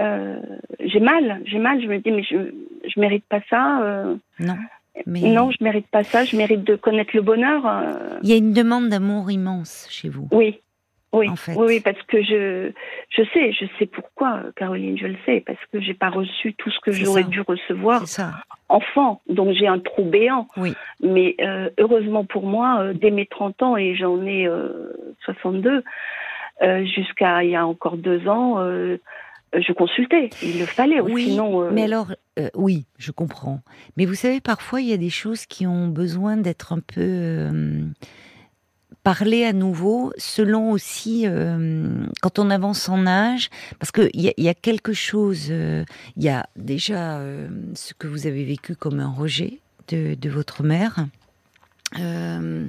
[0.00, 0.38] euh,
[0.80, 1.80] j'ai mal, j'ai mal.
[1.82, 2.52] Je me dis, mais je,
[2.88, 3.80] je mérite pas ça.
[3.82, 4.56] euh, Non,
[5.06, 6.24] mais Non, je mérite pas ça.
[6.24, 7.62] Je mérite de connaître le bonheur.
[8.22, 10.28] il y a une demande d'amour immense chez vous.
[10.32, 10.60] Oui,
[11.12, 11.52] oui, En fait.
[11.54, 12.72] oui, oui, parce que je,
[13.10, 16.70] je sais, je sais pourquoi, Caroline, je le sais, parce que j'ai pas reçu tout
[16.70, 18.32] ce que j'aurais dû recevoir ça.
[18.68, 20.46] enfant, donc j'ai un trou béant.
[20.56, 20.74] Oui.
[21.02, 24.92] Mais euh, heureusement pour moi, euh, dès mes 30 ans, et j'en ai euh,
[25.24, 25.82] 62,
[26.62, 28.98] euh, jusqu'à il y a encore deux ans, euh,
[29.56, 30.28] je consultais.
[30.42, 31.62] Il le fallait, ou Oui, sinon.
[31.62, 33.60] euh, mais alors, euh, oui, je comprends.
[33.96, 37.00] Mais vous savez, parfois, il y a des choses qui ont besoin d'être un peu
[37.00, 37.82] euh,
[39.06, 43.92] parlées à nouveau, selon aussi euh, quand on avance en âge, parce
[44.30, 45.46] a- il y a quelque chose.
[45.50, 45.84] euh,
[46.16, 50.64] Il y a déjà euh, ce que vous avez vécu comme un rejet de, votre
[50.64, 51.06] mère.
[52.00, 52.66] Euh,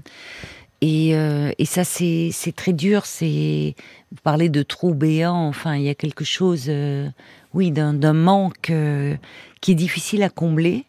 [0.81, 3.07] et, euh, ça, c'est très dur.
[3.07, 3.73] C'est
[4.11, 5.47] vous parlez de trou béant.
[5.47, 7.09] Enfin, il y a quelque chose, euh,
[7.55, 9.15] oui, d'un manque euh,
[9.59, 10.85] qui est difficile à combler.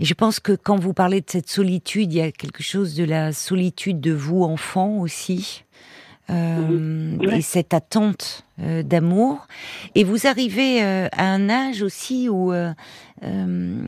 [0.00, 2.94] Et je pense que quand vous parlez de cette solitude, il y a quelque chose
[2.96, 5.64] de la solitude de vous, enfant aussi.
[6.30, 7.18] Euh.
[7.32, 9.46] Et cette attente euh, d'amour.
[9.94, 12.52] Et vous arrivez euh, à un âge aussi où
[13.22, 13.84] on-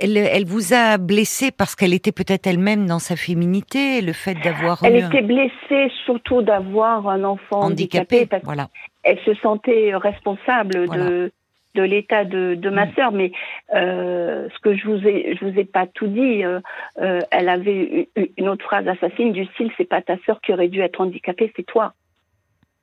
[0.00, 4.34] elle, elle vous a blessé parce qu'elle était peut-être elle-même dans sa féminité, le fait
[4.34, 8.26] d'avoir Elle était blessée surtout d'avoir un enfant handicapé, handicapé.
[8.26, 8.68] parce Voilà.
[9.04, 11.04] qu'elle se sentait responsable Voilà.
[11.08, 11.32] de,
[11.76, 12.92] de l'état de, de ma Mm.
[12.96, 13.30] sœur, mais
[13.74, 16.42] euh, ce que je vous ai, je vous ai pas tout dit.
[16.44, 16.60] euh,
[17.00, 20.68] euh, elle avait une- autre phrase assassine du style "C'est pas ta sœur qui aurait
[20.68, 21.94] dû être handicapée, c'est toi."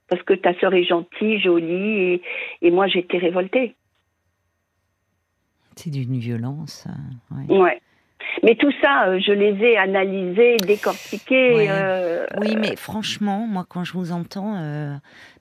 [0.10, 2.21] Parce que ta sœur est gentille, jolie, et,
[2.62, 3.75] et moi j'étais révoltée.
[5.75, 6.86] C'est d'une violence.
[6.88, 7.60] euh, ouais.
[7.60, 7.82] Ouais.
[8.43, 11.56] Mais tout ça, je les ai analysés, décortiqués.
[11.56, 11.67] Ouais.
[11.69, 14.93] euh, Oui, mais franchement, moi, quand je vous entends, euh,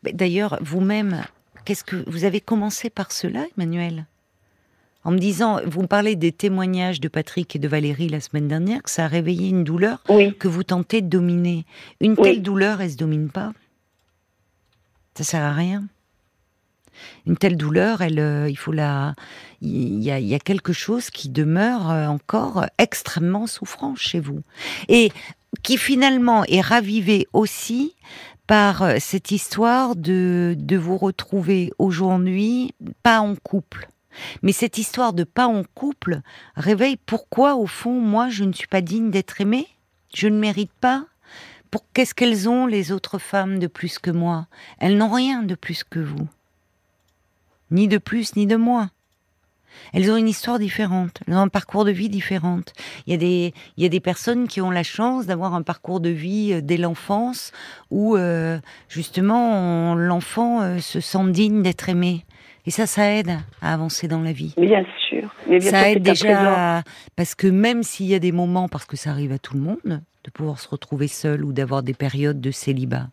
[0.02, 1.22] d'ailleurs, vous-même,
[1.64, 4.07] qu'est-ce que vous avez commencé par cela, Emmanuel?
[5.05, 8.46] En me disant, vous me parlez des témoignages de Patrick et de Valérie la semaine
[8.46, 11.64] dernière, que ça a réveillé une douleur Oui, que vous tentez de dominer.
[12.01, 12.22] Une Oui.
[12.22, 13.53] telle douleur, elle se domine pas?
[15.16, 15.85] Ça sert à rien.
[17.27, 19.14] Une telle douleur, elle, euh, il faut la,
[19.61, 24.20] il y a, il y a quelque chose qui demeure euh, encore extrêmement souffrant chez
[24.20, 24.42] vous
[24.88, 25.11] et
[25.62, 27.94] qui finalement est ravivé aussi
[28.52, 33.88] par euh, cette histoire de de vous retrouver aujourd'hui pas en couple.
[34.42, 36.20] Mais cette histoire de pas en couple
[36.54, 39.66] réveille pourquoi au fond moi je ne suis pas digne d'être aimée,
[40.14, 41.06] je ne mérite pas?
[41.70, 44.48] Pour qu'est-ce qu'elles ont les autres femmes de plus que moi?
[44.78, 46.28] Elles n'ont rien de plus que vous
[47.70, 48.90] ni de plus ni de moins.
[49.92, 52.61] Elles ont une histoire différente, elles ont un parcours de vie différent.
[53.06, 55.62] Il y a des, il y a des personnes qui ont la chance d'avoir un
[55.62, 57.52] parcours de vie euh, dès l'enfance
[57.90, 58.58] où euh,
[58.88, 62.24] justement l'enfant euh, se sent digne d'être aimé.
[62.64, 63.30] Et ça, ça aide
[63.61, 64.54] à avancer dans la vie.
[64.56, 65.35] bien sûr.
[65.48, 66.82] Mais bien Ça sûr, aide déjà à-
[67.16, 69.61] parce que même s'il y a des moments, parce que ça arrive à tout le
[69.61, 73.08] monde, de pouvoir se retrouver seul ou d'avoir des périodes de célibat,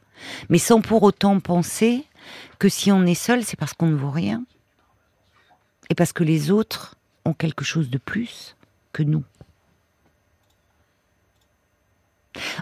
[0.50, 2.04] mais sans pour autant penser
[2.60, 4.44] que si on est seul, c'est parce qu'on ne vaut rien
[5.90, 8.56] et parce que les autres ont quelque chose de plus
[8.94, 9.24] que nous.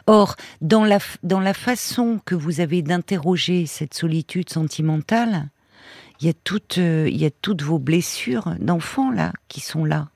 [0.07, 5.49] Or, dans la, dans la façon que vous avez d'interroger cette solitude sentimentale,
[6.19, 9.85] il y a toutes, euh, il y a toutes vos blessures d'enfants là qui sont
[9.85, 10.09] là,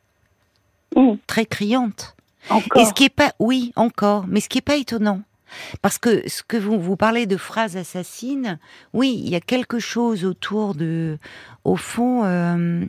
[0.95, 2.15] Mmh, très criantes.
[2.49, 2.81] encore.
[2.81, 5.21] Et ce qui est pas, oui, encore, mais ce qui est pas étonnant,
[5.81, 8.59] parce que ce que vous vous parlez de phrases assassines,
[8.93, 11.17] oui, il y a quelque chose autour de,
[11.63, 12.85] au fond, euh,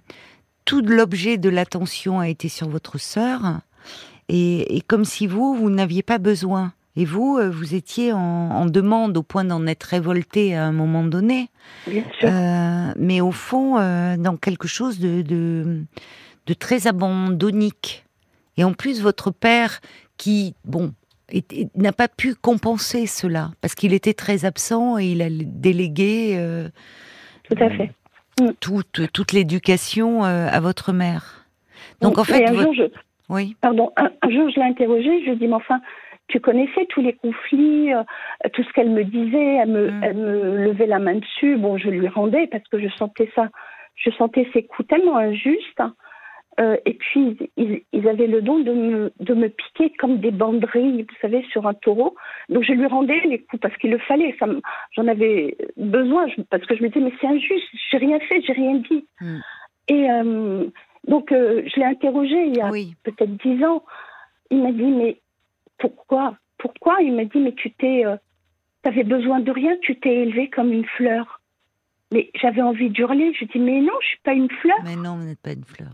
[0.64, 3.60] tout l'objet de l'attention a été sur votre sœur,
[4.28, 6.72] et, et comme si vous, vous n'aviez pas besoin.
[6.94, 10.72] Et vous, euh, vous étiez en, en demande au point d'en être révolté à un
[10.72, 11.48] moment donné.
[11.86, 12.28] Bien sûr.
[12.30, 15.84] Euh, mais au fond, euh, dans quelque chose de, de,
[16.46, 18.04] de très abandonnique.
[18.58, 19.80] Et en plus, votre père,
[20.18, 20.92] qui, bon,
[21.76, 26.68] n'a pas pu compenser cela, parce qu'il était très absent et il a délégué euh,
[27.44, 27.90] Tout à fait.
[28.60, 31.46] toute, toute l'éducation euh, à votre mère.
[32.00, 32.82] Donc en fait, un votre- jour, je,
[33.28, 35.80] oui, pardon, un, un jour, je l'ai interrogée, je lui ai dit, mais enfin,
[36.28, 38.02] tu connaissais tous les conflits, euh,
[38.52, 40.04] tout ce qu'elle me disait, elle me, Mm.
[40.04, 41.56] elle me levait la main dessus.
[41.56, 43.48] Bon, je lui rendais parce que je sentais ça,
[43.96, 45.82] je sentais ces coups tellement injustes.
[46.60, 50.30] Euh, et puis, ils, ils avaient le don de me, de me piquer comme des
[50.30, 52.14] banderilles, vous savez, sur un taureau.
[52.50, 54.36] Donc, je lui rendais les coups parce qu'il le fallait.
[54.94, 58.42] J'en avais besoin je- parce que je me disais, mais c'est injuste, j'ai rien fait,
[58.42, 59.04] j'ai rien dit.
[59.22, 59.38] Mm.
[59.88, 60.64] Et euh,
[61.08, 63.82] donc, euh, je l'ai interrogé il y a oui, peut-être dix ans.
[64.50, 65.20] Il m'a dit, mais
[65.78, 66.36] pourquoi?
[66.58, 67.00] Pourquoi?
[67.00, 68.04] Il m'a dit, mais tu t'es,
[68.82, 71.40] t'avais besoin de rien, tu t'es élevée comme une fleur.
[72.12, 73.32] Mais j'avais envie d'hurler.
[73.40, 74.76] Je dis, mais non, je suis pas une fleur.
[74.84, 75.88] mais non, vous n'êtes pas une fleur.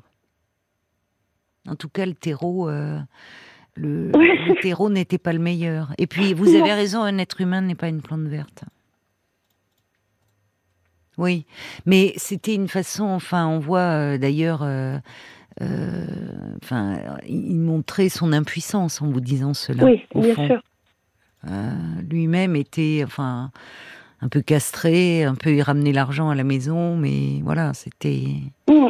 [1.68, 2.98] En tout cas, le terreau, euh,
[3.76, 5.92] le, terreau n'était pas le meilleur.
[5.98, 8.64] Et puis, vous avez raison, un être humain n'est pas une plante verte.
[11.16, 11.46] Oui,
[11.84, 13.04] mais c'était une façon.
[13.04, 14.62] Enfin, on voit euh, d'ailleurs.
[14.62, 14.98] euh,
[16.62, 19.84] enfin, il montrait son impuissance en vous disant cela.
[19.84, 20.46] oui, au bien fond.
[20.46, 20.62] sûr.
[22.08, 23.50] Lui-même était, enfin,
[24.20, 28.26] un peu castré, un peu il ramenait l'argent à la maison, mais voilà, c'était.
[28.68, 28.88] Mm.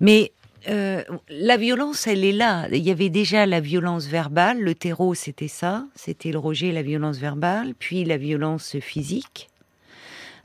[0.00, 0.32] Mais
[0.68, 2.66] euh, la violence, elle est là.
[2.72, 4.60] Il y avait déjà la violence verbale.
[4.60, 5.84] Le terreau, c'était ça.
[5.94, 9.48] C'était le rejet, la violence verbale, puis la violence physique.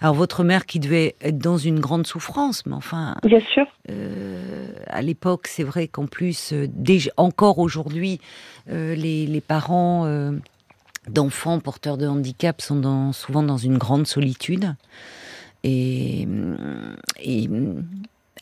[0.01, 3.65] Alors votre mère qui devait être dans une grande souffrance, mais enfin, Bien sûr.
[3.89, 8.21] euh, à l'époque, c'est vrai qu'en plus, euh, déjà, encore aujourd'hui,
[8.67, 10.05] les, les parents
[11.07, 14.73] d'enfants porteurs de handicap sont dans- souvent dans une grande solitude.
[15.63, 16.27] Et,
[17.21, 17.49] et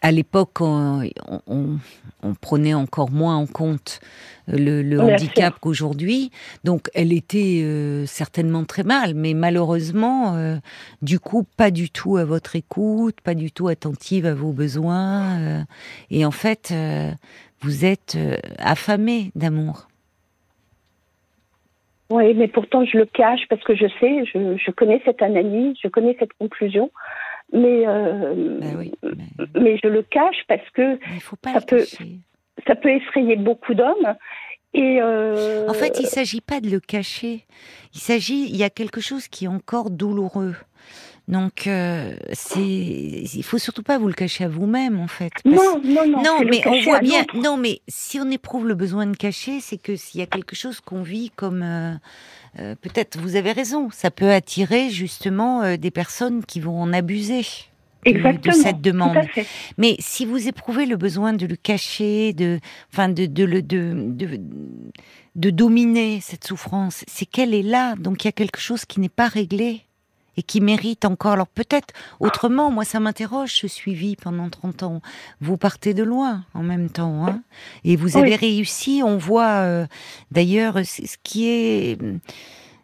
[0.02, 1.04] à l'époque, on,
[1.48, 1.78] on-
[2.24, 4.00] on prenait encore moins en compte
[4.48, 6.32] le, le handicap qu'aujourd'hui.
[6.64, 10.56] Donc, elle était euh, certainement très mal, mais malheureusement, euh,
[11.02, 15.40] du coup, pas du tout à votre écoute, pas du tout attentive à vos besoins.
[15.40, 15.62] euh,
[16.10, 17.12] et en fait, euh,
[17.62, 19.88] vous êtes euh, affamé d'amour.
[22.10, 25.76] Oui, mais pourtant je le cache parce que je sais, je, je connais cette analyse,
[25.84, 26.90] je connais cette conclusion.
[27.54, 31.54] Mais, euh, Bah oui, mais mais je le cache parce que mais il faut pas
[31.54, 32.20] ça peut- cacher.
[32.68, 34.16] ça peut effrayer beaucoup d'hommes.
[34.74, 37.46] Et euh, En fait, il s'agit pas de le cacher.
[37.94, 40.56] Il s'agit, il y a quelque chose qui est encore douloureux.
[41.28, 45.32] Donc, euh, c'est, il faut surtout pas vous le cacher à vous-même, en fait.
[45.44, 47.26] parce- non, non, non, non, mais on voit bien.
[47.36, 50.56] Non, mais si on éprouve le besoin de cacher, c'est que s'il y a quelque
[50.56, 51.94] chose qu'on vit comme, euh,
[52.60, 56.94] euh, peut-être, vous avez raison, ça peut attirer justement euh, des personnes qui vont en
[56.94, 57.42] abuser.
[58.06, 58.56] de- Exactement.
[58.56, 59.18] de cette demande.
[59.78, 62.60] Mais si vous éprouvez le besoin de le cacher, de,
[62.94, 64.40] enfin, de, de, de, de,
[65.36, 67.96] de dominer cette souffrance, c'est qu'elle est là.
[67.98, 69.82] Donc il y a quelque chose qui n'est pas réglé
[70.38, 71.34] et qui mérite encore.
[71.34, 75.02] Alors peut-être autrement, moi ça m'interroge ce suivi pendant 30 ans.
[75.42, 77.28] Vous partez de loin en même temps.
[77.28, 77.42] Hein
[77.84, 78.36] et vous avez Oui.
[78.36, 79.86] réussi, on voit euh,
[80.32, 81.98] d'ailleurs c'est ce qui est...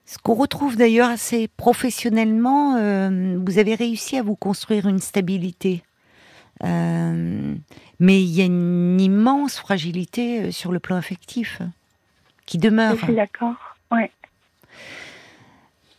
[0.06, 5.82] Ce qu'on retrouve d'ailleurs assez professionnellement, euh, vous avez réussi à vous construire une stabilité.
[6.64, 7.56] Euh,
[8.00, 11.66] mais il y a une immense fragilité euh, sur le plan affectif euh,
[12.46, 12.96] qui demeure.
[12.98, 13.56] Je suis d'accord.
[13.92, 14.12] Ouais.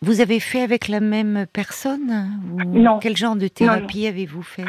[0.04, 2.10] Vous avez fait avec la même personne
[2.52, 2.98] ou Non.
[3.00, 4.64] Quel genre de thérapie avez-vous fait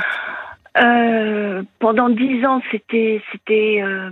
[0.78, 4.10] Euh, pendant dix ans, c'était, c'était, euh,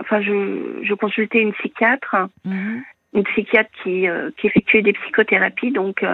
[0.00, 2.82] enfin, je, je consultais une psychiatre, Mhm.
[3.14, 5.72] une psychiatre qui, euh, qui effectuait des psychothérapies.
[5.72, 6.04] Donc,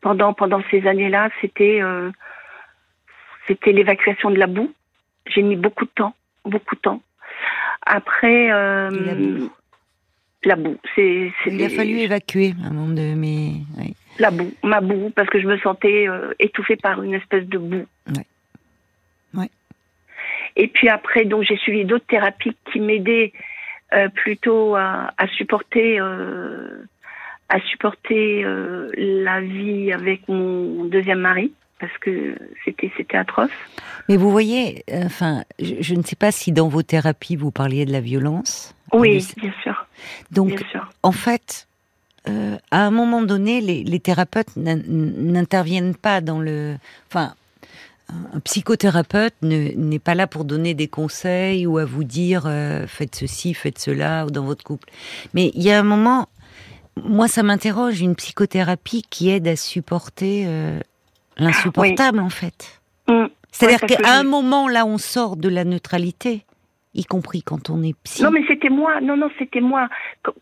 [0.00, 1.80] pendant pendant ces années-là, c'était,
[3.46, 4.72] c'était l'évacuation de la boue.
[5.26, 6.14] J'ai mis beaucoup de temps,
[6.44, 7.02] beaucoup de temps.
[7.86, 8.50] Après,
[10.44, 10.76] la boue.
[10.94, 13.52] c'est, Il a fallu évacuer un moment de mes.
[13.78, 13.94] oui.
[14.18, 17.58] la boue, ma boue, parce que je me sentais euh, étouffée par une espèce de
[17.58, 17.86] boue.
[18.16, 18.26] Ouais.
[19.34, 19.50] Ouais.
[20.56, 23.32] Et puis après, donc j'ai suivi d'autres thérapies qui m'aidaient
[23.92, 26.84] euh, plutôt à, à supporter, euh,
[27.48, 33.50] à supporter euh, la vie avec mon deuxième mari, parce que c'était c'était atroce.
[34.08, 37.84] Mais vous voyez, enfin, je, je ne sais pas si dans vos thérapies vous parliez
[37.84, 38.74] de la violence.
[38.92, 39.86] Oui, bien sûr,
[40.30, 40.88] Donc, bien sûr.
[41.02, 41.66] en fait,
[42.28, 46.76] euh, à un moment donné, les, les thérapeutes n'in- n'interviennent pas dans le.
[47.08, 47.34] Enfin,
[48.34, 52.86] un psychothérapeute ne- n'est pas là pour donner des conseils ou à vous dire euh,
[52.88, 54.88] faites ceci, faites cela ou dans votre couple.
[55.34, 56.28] Mais il y a un moment,
[57.04, 60.80] moi, ça m'interroge une psychothérapie qui aide à supporter euh,
[61.36, 62.80] l'insupportable, en fait.
[63.08, 63.26] Mm.
[63.52, 66.44] C'est-à-dire que qu'à un moment, là, on sort de la neutralité,
[66.94, 68.22] y compris quand on est psy.
[68.22, 69.00] Non, mais c'était moi.
[69.00, 69.88] Non, non, c'était moi.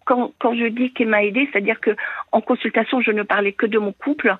[0.06, 1.94] Quand, je dis qu'elle m'a aidée, c'est-à-dire que
[2.32, 4.34] en consultation, je ne parlais que de mon couple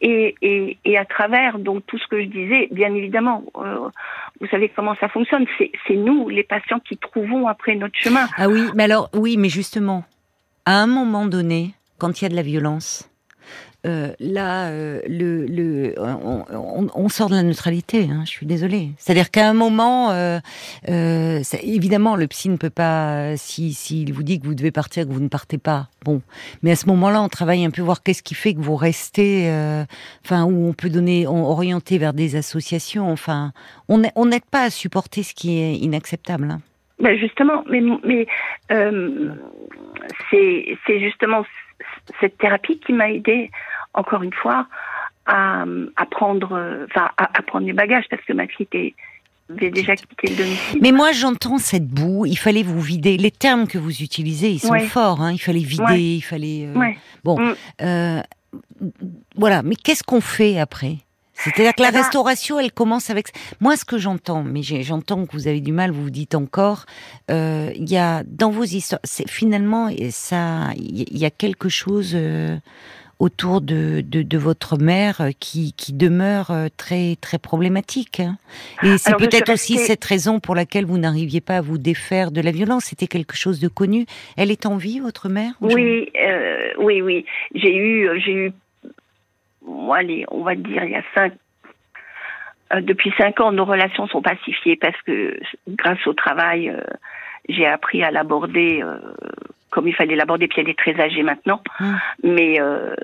[0.00, 3.88] et, et, et à travers donc tout ce que je disais, bien évidemment, euh,
[4.40, 5.46] vous savez comment ça fonctionne.
[5.58, 8.26] C'est, c'est nous, les patients, qui trouvons après notre chemin.
[8.36, 10.04] Ah oui, mais alors, oui, mais justement,
[10.66, 13.11] à un moment donné, quand il y a de la violence,
[13.84, 15.00] euh, là, euh,
[16.94, 18.08] on, sort de la neutralité.
[18.10, 18.90] Hein, je suis désolée.
[18.96, 20.38] C'est-à-dire qu'à un moment, euh,
[21.62, 25.12] évidemment, le psy ne peut pas, si s'il vous dit que vous devez partir, que
[25.12, 25.88] vous ne partez pas.
[26.04, 26.22] Bon,
[26.62, 29.50] mais à ce moment-là, on travaille un peu voir qu'est-ce qui fait que vous restez.
[30.24, 33.10] Enfin, où on peut donner, on, orienter vers des associations.
[33.10, 33.52] Enfin,
[33.88, 36.50] on n'a- on n'aide pas à supporter ce qui est inacceptable.
[36.50, 36.60] hein.
[37.02, 38.26] Ben justement, mais,
[40.30, 41.42] c'est, justement
[42.20, 43.50] cette thérapie qui m'a aidée,
[43.94, 44.66] encore une fois,
[45.26, 45.64] à,
[45.96, 46.52] à prendre,
[46.90, 48.94] enfin, à, à prendre mes bagages parce que ma fille était,
[49.50, 50.78] avait déjà quitté le domicile.
[50.82, 52.24] Mais moi, j'entends cette boue.
[52.26, 53.16] Il fallait vous vider.
[53.18, 54.80] Les termes que vous utilisez, ils sont Ouais.
[54.86, 55.20] forts.
[55.20, 55.32] Hein.
[55.32, 56.00] Il fallait vider, Ouais.
[56.02, 56.66] il fallait.
[56.66, 56.96] euh, Ouais.
[57.22, 57.54] Bon, Mm.
[57.82, 58.20] euh,
[59.36, 59.62] voilà.
[59.62, 60.96] Mais qu'est-ce qu'on fait après?
[61.34, 63.28] C'est-à-dire que la Eh ben- restauration, elle commence avec.
[63.60, 65.90] Moi, ce que j'entends, mais j'entends que vous avez du mal.
[65.90, 66.84] Vous vous dites encore,
[67.30, 72.16] euh, il y a dans vos histoires, finalement ça, il y a quelque chose.
[73.22, 78.18] Autour de, de, de votre mère qui, qui demeure euh, très très problématique.
[78.18, 78.36] hein.
[78.82, 82.32] Et c'est peut-être aussi restée- cette raison pour laquelle vous n'arriviez pas à vous défaire
[82.32, 82.86] de la violence.
[82.86, 84.06] C'était quelque chose de connu.
[84.36, 87.24] Elle est en vie, votre mère Oui, euh, oui, oui.
[87.54, 88.52] J'ai eu, euh, j'ai eu,
[89.94, 91.32] allez, on va dire, il y a cinq.
[92.80, 96.80] depuis cinq ans, nos relations sont pacifiées parce que, grâce au travail, euh,
[97.48, 98.98] j'ai appris à l'aborder euh,
[99.72, 100.46] comme il fallait l'aborder.
[100.46, 101.98] Puis elle est très âgée maintenant, Hum.
[102.22, 102.94] mais euh,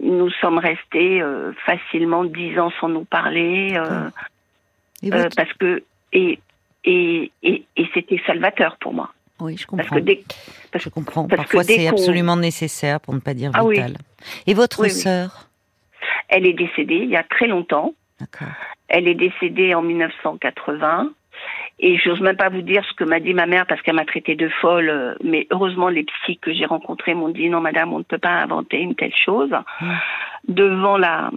[0.00, 4.08] nous sommes restés euh, facilement dix ans sans nous parler euh,
[5.02, 5.82] Et euh, votre- parce que
[6.12, 6.38] et
[6.84, 9.96] et et, et c'était salvateur pour moi Oui, je parce comprends.
[9.96, 10.22] que dès
[10.72, 11.26] parce Je comprends.
[11.28, 13.74] parce que Parfois, c'est absolument nécessaire, pour ne pas dire Ah oui.
[13.76, 13.96] vital.
[14.46, 14.94] Et votre Oui, oui.
[14.94, 15.48] sœur?
[16.28, 17.92] Elle est décédée il y a très longtemps.
[18.20, 18.48] D'accord.
[18.88, 21.10] Elle est décédée en 1980
[21.80, 24.04] Et j'ose même pas vous dire ce que m'a dit ma mère parce qu'elle m'a
[24.04, 24.88] traité de folle.
[24.90, 28.18] euh, Mais heureusement, les psys que j'ai rencontrés m'ont dit non, madame, on ne peut
[28.18, 29.92] pas inventer une telle chose Mm.
[30.48, 31.30] devant la,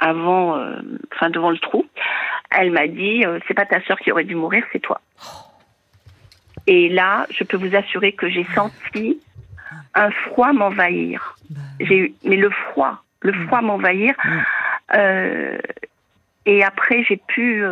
[0.00, 0.80] avant, euh,
[1.14, 1.86] enfin devant le trou.
[2.50, 5.00] Elle m'a dit euh, c'est pas ta sœur qui aurait dû mourir, c'est toi.
[6.66, 9.20] Et là, je peux vous assurer que j'ai senti
[9.94, 11.36] un froid m'envahir.
[11.50, 14.14] Bah, J'ai eu, mais le froid, le froid m'envahir.
[14.24, 14.38] Mm.
[14.94, 15.58] Euh,
[16.46, 17.62] et après, j'ai pu,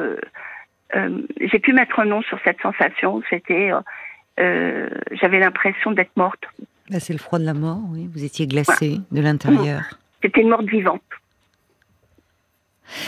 [0.94, 3.22] j'ai pu mettre un nom sur cette sensation.
[3.28, 3.80] C'était, euh,
[4.40, 6.44] euh, j'avais l'impression d'être morte.
[6.98, 8.08] C'est le froid de la mort, oui.
[8.12, 9.82] Vous étiez glacé de l'intérieur.
[10.22, 11.02] C'était une morte vivante.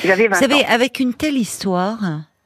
[0.05, 0.69] J'avais 20 Vous savez, ans.
[0.69, 1.99] avec une telle histoire,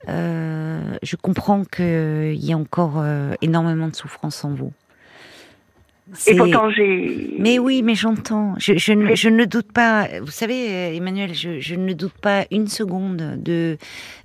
[0.08, 4.72] euh, je comprends qu'il y a encore euh, énormément de souffrance en vous.
[6.26, 7.34] Et pourtant, j'ai.
[7.38, 8.54] Mais oui, mais j'entends.
[8.58, 10.08] Je, je, ne- je ne doute pas.
[10.20, 13.78] Vous savez, euh, Emmanuel, je, je ne doute pas une seconde de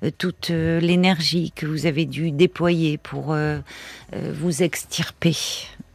[0.03, 3.59] euh, toute euh, l'énergie que vous avez dû déployer pour euh,
[4.34, 5.36] vous extirper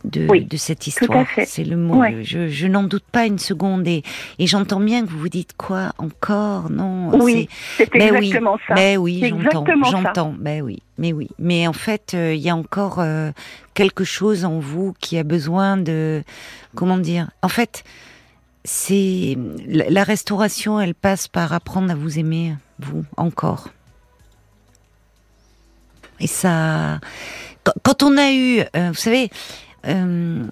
[0.04, 1.26] de, Oui, de cette histoire.
[1.46, 1.96] C'est le mot.
[2.00, 2.18] Ouais.
[2.22, 3.86] Je, je n'en doute pas une seconde.
[3.86, 4.02] Et,
[4.38, 6.70] et j'entends bien que vous vous dites quoi encore?
[6.70, 7.10] Non.
[7.20, 8.74] Oui, c'est- c'est mais oui, exactement ça.
[8.74, 10.34] mais oui, C'est j'entends, exactement j'entends.
[10.40, 11.28] Mais oui, mais oui.
[11.38, 13.30] Mais en fait, euh, il y a encore euh,
[13.74, 16.22] quelque chose en vous qui a besoin de,
[16.74, 17.30] comment dire?
[17.42, 17.84] En fait,
[18.64, 19.36] c'est
[19.66, 20.80] la, restauration.
[20.80, 23.68] Elle passe par apprendre à vous aimer, vous encore.
[26.20, 27.00] Et ça,
[27.64, 29.30] quand, quand on a eu, euh, vous savez,
[29.86, 30.44] euh,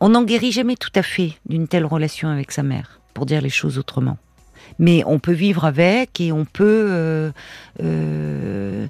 [0.00, 3.40] on n'en guérit jamais tout à fait d'une telle relation avec sa mère, pour dire
[3.42, 4.18] les choses autrement.
[4.78, 7.30] Mais on peut vivre avec et on peut euh,
[7.82, 8.86] euh,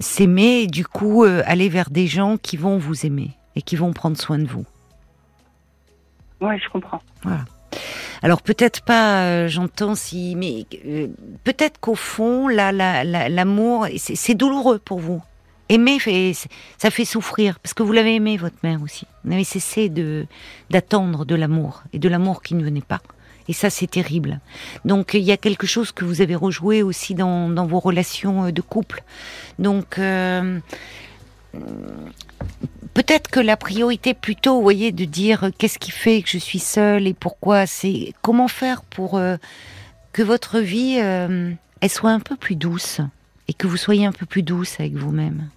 [0.00, 3.92] s'aimer et du coup aller vers des gens qui vont vous aimer et qui vont
[3.92, 4.64] prendre soin de vous.
[6.40, 7.00] Ouais, je comprends.
[8.22, 11.06] Alors peut-être pas, euh, j'entends si, mais euh,
[11.44, 15.22] peut-être qu'au fond, là, la- la- l'amour, c'est douloureux pour vous.
[15.68, 16.32] Aimer, fait,
[16.78, 19.06] ça fait souffrir parce que vous l'avez aimé votre mère aussi.
[19.24, 20.26] Vous n'avez cessé de
[20.70, 23.00] d'attendre de l'amour et de l'amour qui ne venait pas.
[23.48, 24.40] Et ça, c'est terrible.
[24.84, 28.46] Donc il y a quelque chose que vous avez rejoué aussi dans, dans vos relations
[28.46, 29.02] euh, de couple.
[29.58, 30.60] Donc euh,
[32.94, 36.38] peut-être que la priorité plutôt, vous voyez, de dire euh, qu'est-ce qui fait que je
[36.38, 39.20] suis seule et pourquoi, c'est comment faire pour
[40.12, 43.00] que votre vie, elle soit un peu plus douce
[43.48, 45.48] et que vous soyez un peu plus douce avec vous-même.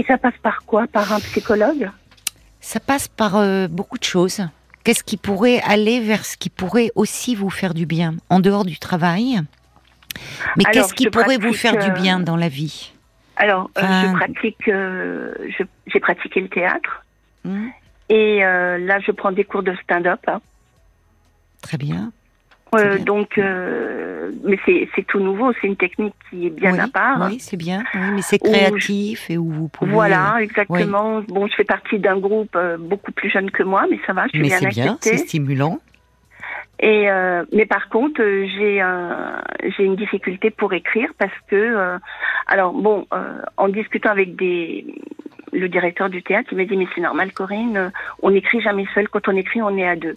[0.00, 1.90] Et ça passe par quoi Par un psychologue
[2.62, 4.40] Ça passe par euh, beaucoup de choses.
[4.82, 8.64] Qu'est-ce qui pourrait aller vers ce qui pourrait aussi vous faire du bien en dehors
[8.64, 9.40] du travail?
[10.56, 12.92] Mais qu'est-ce qui pourrait vous faire du euh, bien dans la vie?
[13.36, 15.34] Alors, euh, Enfin- je pratique, euh,
[15.86, 17.04] j'ai pratiqué le théâtre.
[17.44, 17.68] Hmm
[18.08, 20.20] Et euh, là, je prends des cours de stand-up.
[20.28, 20.40] hein.
[21.60, 22.10] Très bien.
[22.74, 23.04] Euh, C'est bien.
[23.04, 23.36] donc,
[24.20, 25.52] euh, mais c'est tout nouveau.
[25.60, 27.28] C'est une technique qui est bien oui, à part.
[27.30, 27.82] Oui, c'est bien.
[27.94, 29.90] Oui, mais c'est je- créatif et où vous pouvez.
[29.90, 31.22] Voilà, exactement.
[31.28, 34.24] Bon, je fais partie d'un groupe euh, beaucoup plus jeune que moi, mais ça va,
[34.26, 35.16] je suis Mais bien c'est bien, c'est acceptée.
[35.28, 35.78] stimulant.
[36.82, 39.42] Et euh, mais par contre, euh, j'ai un,
[39.76, 41.98] j'ai une difficulté pour écrire parce que, euh,
[42.46, 44.86] alors bon, euh, en discutant avec des
[45.52, 47.90] le directeur du théâtre, il m'a dit mais c'est normal, Corinne, euh,
[48.22, 49.08] on n'écrit jamais seul.
[49.08, 50.16] Quand on écrit, on est à deux.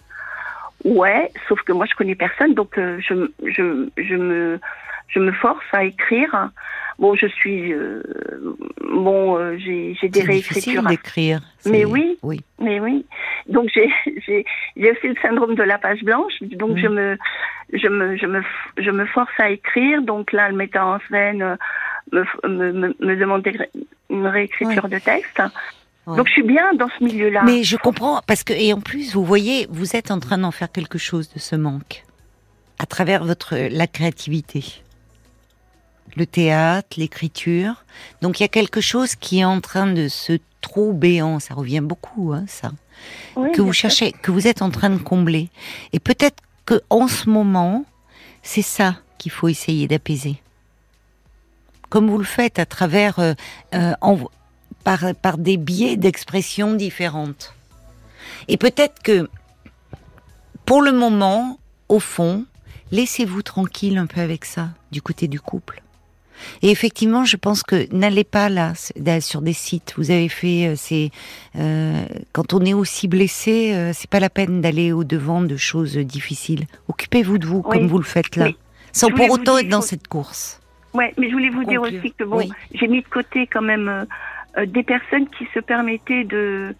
[0.84, 4.60] Ouais, sauf que moi je connais personne, donc euh, je, je, je me
[5.08, 6.50] je me force à écrire.
[6.98, 8.02] Bon, je suis euh,
[8.92, 10.82] bon, euh, j'ai j'ai des réécritures.
[10.84, 11.40] d'écrire.
[11.66, 12.18] Mais oui.
[12.22, 12.40] Oui.
[12.60, 13.04] mais oui.
[13.48, 13.90] Donc j'ai
[14.26, 14.44] j'ai
[14.76, 16.34] j'ai aussi le syndrome de la page blanche.
[16.42, 17.16] Donc je me
[17.72, 18.42] je me je me
[18.78, 20.02] je me force à écrire.
[20.02, 21.56] Donc là le metteur en scène euh,
[22.12, 23.42] me me, me, me demande
[24.10, 25.42] une réécriture de texte.
[26.06, 26.16] Ouais.
[26.18, 27.42] Donc je suis bien dans ce milieu-là.
[27.44, 30.50] Mais je comprends parce que et en plus vous voyez, vous êtes en train d'en
[30.50, 32.04] faire quelque chose de ce manque
[32.78, 34.64] à travers votre la créativité,
[36.16, 37.84] le théâtre, l'écriture.
[38.20, 41.38] Donc il y a quelque chose qui est en train de se trou béant.
[41.40, 42.72] Ça revient beaucoup, hein, ça.
[43.36, 45.48] Oui, que vous cherchez, que vous êtes en train de combler.
[45.92, 47.84] Et peut-être que en ce moment,
[48.42, 50.36] c'est ça qu'il faut essayer d'apaiser.
[51.90, 53.34] Comme vous le faites à travers, euh,
[53.74, 54.18] euh, en-
[54.84, 57.54] par, par des biais d'expression différentes.
[58.48, 59.28] Et peut-être que,
[60.66, 61.58] pour le moment,
[61.88, 62.44] au fond,
[62.92, 65.82] laissez-vous tranquille un peu avec ça, du côté du couple.
[66.62, 68.72] Et effectivement, je pense que n'allez pas là,
[69.20, 69.94] sur des sites.
[69.96, 71.10] Vous avez fait, euh, c'est
[71.56, 75.56] euh, quand on est aussi blessé, euh, c'est pas la peine d'aller au devant de
[75.56, 76.66] choses difficiles.
[76.88, 77.78] Occupez-vous de vous Oui.
[77.78, 78.48] comme vous le faites là,
[78.92, 80.60] sans pour autant être dans faut- cette course.
[80.92, 82.50] Ouais, mais je voulais vous dire aussi que bon, Oui.
[82.74, 84.06] j'ai mis de côté quand même
[84.58, 86.74] euh, des personnes qui se permettaient de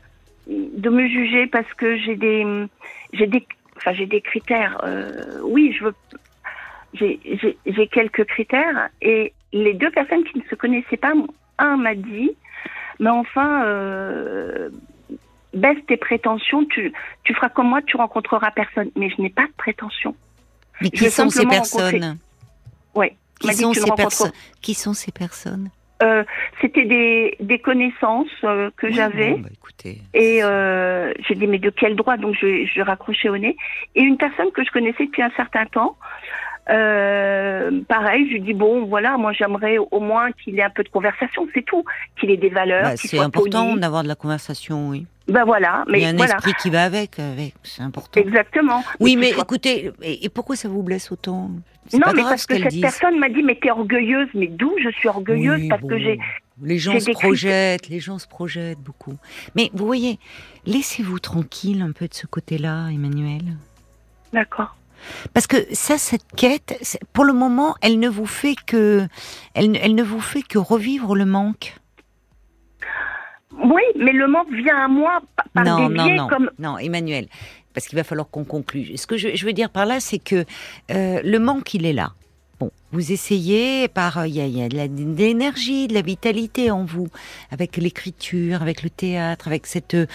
[0.47, 2.45] de me juger parce que j'ai des
[3.13, 3.47] j'ai des
[3.77, 4.81] enfin j'ai des critères.
[4.85, 5.95] euh, oui, je veux
[6.93, 11.13] j'ai j'ai- j'ai quelques critères et les deux personnes qui ne se connaissaient pas,
[11.59, 12.31] un m'a dit,
[13.01, 14.69] mais enfin, euh,
[15.55, 18.91] baisse tes prétentions, tu, tu feras comme moi, tu rencontreras personne.
[18.97, 20.15] Mais je n'ai pas de prétention.
[20.81, 22.19] Mais qui sont ces personnes
[22.97, 23.17] Ouais.
[23.41, 23.81] qui sont, ces
[24.61, 25.71] qui sont ces personnes
[26.05, 26.23] Euh,
[26.61, 29.31] C'était des, des connaissances euh, que Oui, j'avais.
[29.33, 29.99] bon, bah, écoutez.
[30.13, 32.17] Et euh, j'ai dit, mais de quel droit?
[32.17, 33.57] Donc, je, je raccrochais au nez.
[33.95, 35.97] Et une personne que je connaissais depuis un certain temps,
[37.89, 40.89] pareil, je lui dis, bon, voilà, moi, j'aimerais au moins qu'il ait un peu de
[40.89, 41.85] conversation, c'est tout.
[42.19, 45.07] Qu'il ait des valeurs, Bah, c'est important d'avoir de la conversation, oui.
[45.27, 46.35] Ben voilà, Il mais y a un voilà.
[46.37, 48.21] esprit qui va avec, avec c'est important.
[48.21, 48.85] Exactement.
[49.01, 51.51] Oui, mais écoutez, et, et pourquoi ça vous blesse autant?
[51.93, 52.81] Non, pas mais grave parce ce que cette dise.
[52.83, 54.29] personne m'a dit, mais t'es orgueilleuse.
[54.35, 56.19] Mais d'où je suis orgueilleuse Oui, Parce bon, que j'ai.
[56.63, 59.17] Les gens se projettent, les gens se projettent beaucoup.
[59.55, 60.19] Mais vous voyez,
[60.67, 63.43] laissez-vous tranquille un peu de ce côté-là, Emmanuel.
[64.33, 64.77] D'accord.
[65.35, 69.07] Parce que ça, cette quête, pour le moment, elle ne vous fait que,
[69.55, 71.75] elle, elle ne vous fait que revivre le manque.
[73.53, 76.51] Oui, mais le manque vient à moi pa- par non, des non, biais non, comme.
[76.59, 77.27] non, Emmanuel,
[77.73, 78.97] parce qu'il va falloir qu'on conclue.
[78.97, 80.45] Ce que je, je veux dire par là, c'est que
[80.91, 82.13] euh, le manque, il est là.
[82.61, 86.03] Bon, vous essayez par, euh, il y a, il y a de l'énergie, de la
[86.03, 87.09] vitalité en vous,
[87.51, 90.07] avec l'écriture, avec le théâtre, avec cette euh,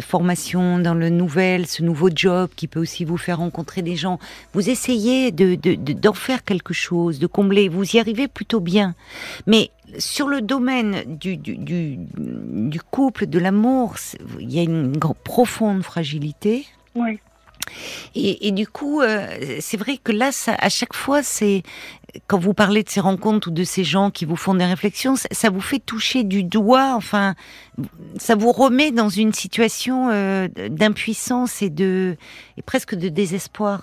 [0.00, 4.18] formation dans le nouvel, ce nouveau job qui peut aussi vous faire rencontrer des gens.
[4.54, 7.68] Vous essayez de de- de- d'en faire quelque chose, de combler.
[7.68, 8.96] Vous y arrivez plutôt bien,
[9.46, 11.38] mais sur le domaine du,
[12.90, 13.94] couple, de l'amour,
[14.40, 16.66] il y a une grande, profonde fragilité.
[16.94, 17.20] Oui.
[18.14, 19.26] Et, et du coup, euh,
[19.60, 21.62] c'est vrai que là, ça, à chaque fois, c'est
[22.26, 25.16] quand vous parlez de ces rencontres ou de ces gens qui vous font des réflexions,
[25.16, 26.94] ça, ça vous fait toucher du doigt.
[26.94, 27.34] Enfin,
[28.18, 32.16] ça vous remet dans une situation euh, d'impuissance et de
[32.56, 33.82] et presque de désespoir.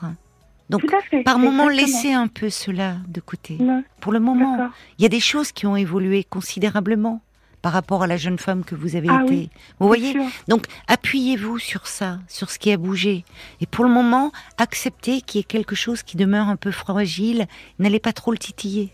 [0.70, 0.82] Donc,
[1.12, 1.22] fait.
[1.24, 3.58] par moment, laissez un peu cela de côté.
[3.60, 7.22] Non, Pour le moment, il y a des choses qui ont évolué considérablement
[7.66, 9.34] par rapport à la jeune femme que vous avez Ah été.
[9.34, 9.49] oui,
[9.80, 10.22] vous voyez Sûr.
[10.47, 13.26] donc, appuyez-vous sur ça, sur ce qui a bougé.
[13.59, 17.47] Et pour le moment, acceptez qu'il y ait quelque chose qui demeure un peu fragile.
[17.80, 18.91] N'allez pas trop le titiller.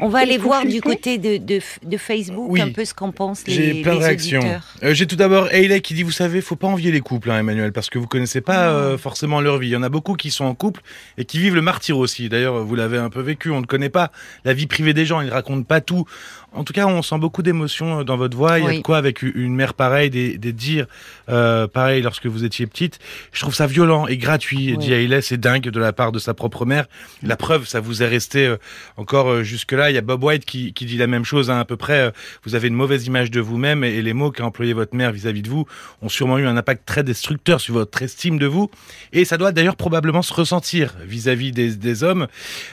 [0.00, 2.62] On va Et aller voir du côté de, de, de Facebook Oui.
[2.62, 4.40] un peu ce qu'en pensent les, J'ai plein de réactions.
[4.82, 7.38] Euh, J'ai tout d'abord Hayley qui dit vous savez, faut pas envier les couples, hein,
[7.38, 9.68] Emmanuel, parce que vous connaissez pas euh, forcément leur vie.
[9.68, 10.80] Il y en a beaucoup qui sont en couple
[11.18, 12.30] et qui vivent le martyr aussi.
[12.30, 13.50] D'ailleurs, vous l'avez un peu vécu.
[13.50, 14.10] On ne connaît pas
[14.46, 15.20] la vie privée des gens.
[15.20, 16.06] Ils racontent pas tout.
[16.52, 18.58] En tout cas, on sent beaucoup d'émotions euh, dans votre voix.
[18.58, 18.76] Il y a Oui.
[18.78, 20.86] de quoi avec une mère pareille, des, des dires
[21.28, 22.98] euh, pareils lorsque vous étiez petite.
[23.32, 24.74] Je trouve ça violent et gratuit.
[24.76, 24.78] Oui.
[24.78, 26.86] Dit c'est dingue de la part de sa propre mère.
[27.22, 28.56] La preuve, ça vous est resté euh,
[28.96, 29.90] encore euh, jusque-là.
[29.90, 32.00] Il y a Bob White qui, qui dit la même chose hein, à peu près.
[32.00, 32.10] euh,
[32.44, 35.12] vous avez une mauvaise image de vous-même et, et les mots qu'a employé votre mère
[35.12, 35.66] vis-à-vis de vous
[36.02, 38.70] ont sûrement eu un impact très destructeur sur votre estime de vous.
[39.12, 42.26] Et ça doit d'ailleurs probablement se ressentir vis-à-vis des, des hommes.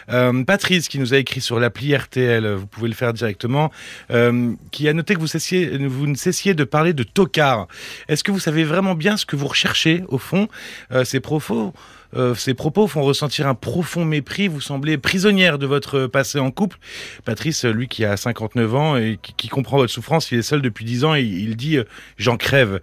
[0.09, 3.66] Euh, Patrice qui nous a écrit sur l'appli RTL, vous pouvez le faire directement,
[4.11, 7.67] euh, qui a noté que vous, ne cessiez de parler de tocard.
[8.07, 10.47] Est-ce que vous savez vraiment bien ce que vous recherchez au fond?
[10.91, 11.73] Euh, Ces propos
[12.15, 14.47] euh, ces propos font ressentir un profond mépris.
[14.47, 16.77] Vous semblez prisonnière de votre passé en couple.
[17.25, 20.85] Patrice, lui qui a 59 ans et qui, comprend votre souffrance, il est seul depuis
[20.85, 21.79] 10 ans et il dit
[22.17, 22.79] j'en crève.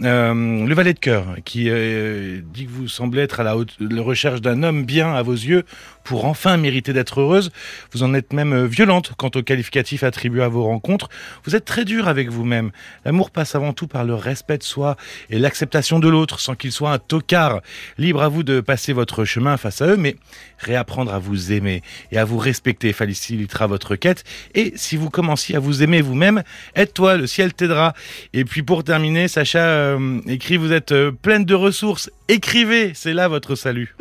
[0.00, 3.54] Le valet de cœur qui dit que vous semblez être à la
[4.00, 5.64] recherche d'un homme bien à vos yeux
[6.08, 7.50] pour enfin mériter d'être heureuse.
[7.92, 11.10] Vous en êtes même euh, violente quant au qualificatif attribué à vos rencontres.
[11.44, 12.70] Vous êtes très dur avec vous-même.
[13.04, 14.96] L'amour passe avant tout par le respect de soi
[15.28, 17.60] et l'acceptation de l'autre sans qu'il soit un tocard.
[17.98, 20.16] Libre à vous de passer votre chemin face à eux, mais
[20.58, 24.24] réapprendre à vous aimer et à vous respecter facilitera votre quête.
[24.54, 26.42] Et si vous commenciez à vous aimer vous-même,
[26.74, 27.92] aide-toi, le ciel t'aidera.
[28.32, 32.10] Et puis pour terminer, Sacha euh, écrit, vous êtes euh, pleine de ressources.
[32.28, 33.94] Écrivez, c'est là votre salut.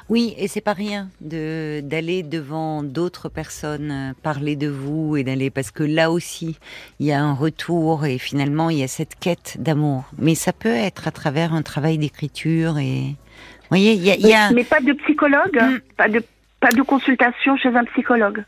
[0.10, 5.24] Oui, et c'est pas rien de d'aller devant d'autres personnes euh, parler de vous et
[5.26, 6.58] d'aller parce que là aussi
[7.02, 10.06] il y a un retour et finalement il y a cette quête d'amour.
[10.18, 14.16] Mais ça peut être à travers un travail d'écriture et vous voyez il y a,
[14.16, 15.80] il y a- Mais pas de psychologue, Mm.
[15.98, 16.24] pas de
[16.62, 18.44] pas de consultation chez un psychologue.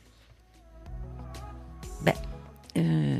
[2.77, 3.17] Euh,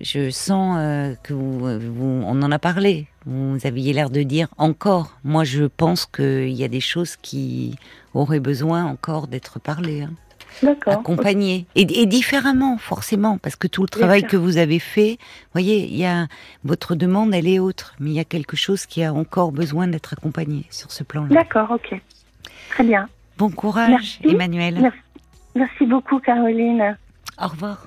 [0.00, 3.06] je sens euh, que vous, vous- on en a parlé.
[3.26, 5.16] Vous aviez l'air de dire encore.
[5.24, 7.76] Moi, je pense qu'il y a des choses qui
[8.14, 10.10] auraient besoin encore d'être parlées, hein,
[10.62, 10.92] D'accord.
[10.94, 15.16] accompagnées, et, et différemment, forcément, parce que tout le travail que vous avez fait,
[15.52, 16.26] voyez, il y a
[16.64, 19.86] votre demande, elle est autre, mais il y a quelque chose qui a encore besoin
[19.88, 21.34] d'être accompagné sur ce plan-là.
[21.34, 21.98] D'accord, ok.
[22.70, 23.08] Très bien.
[23.38, 24.18] Bon courage, Merci.
[24.28, 24.78] Emmanuel.
[24.80, 24.98] Merci.
[25.54, 26.96] Merci beaucoup, Caroline.
[27.42, 27.86] Au revoir.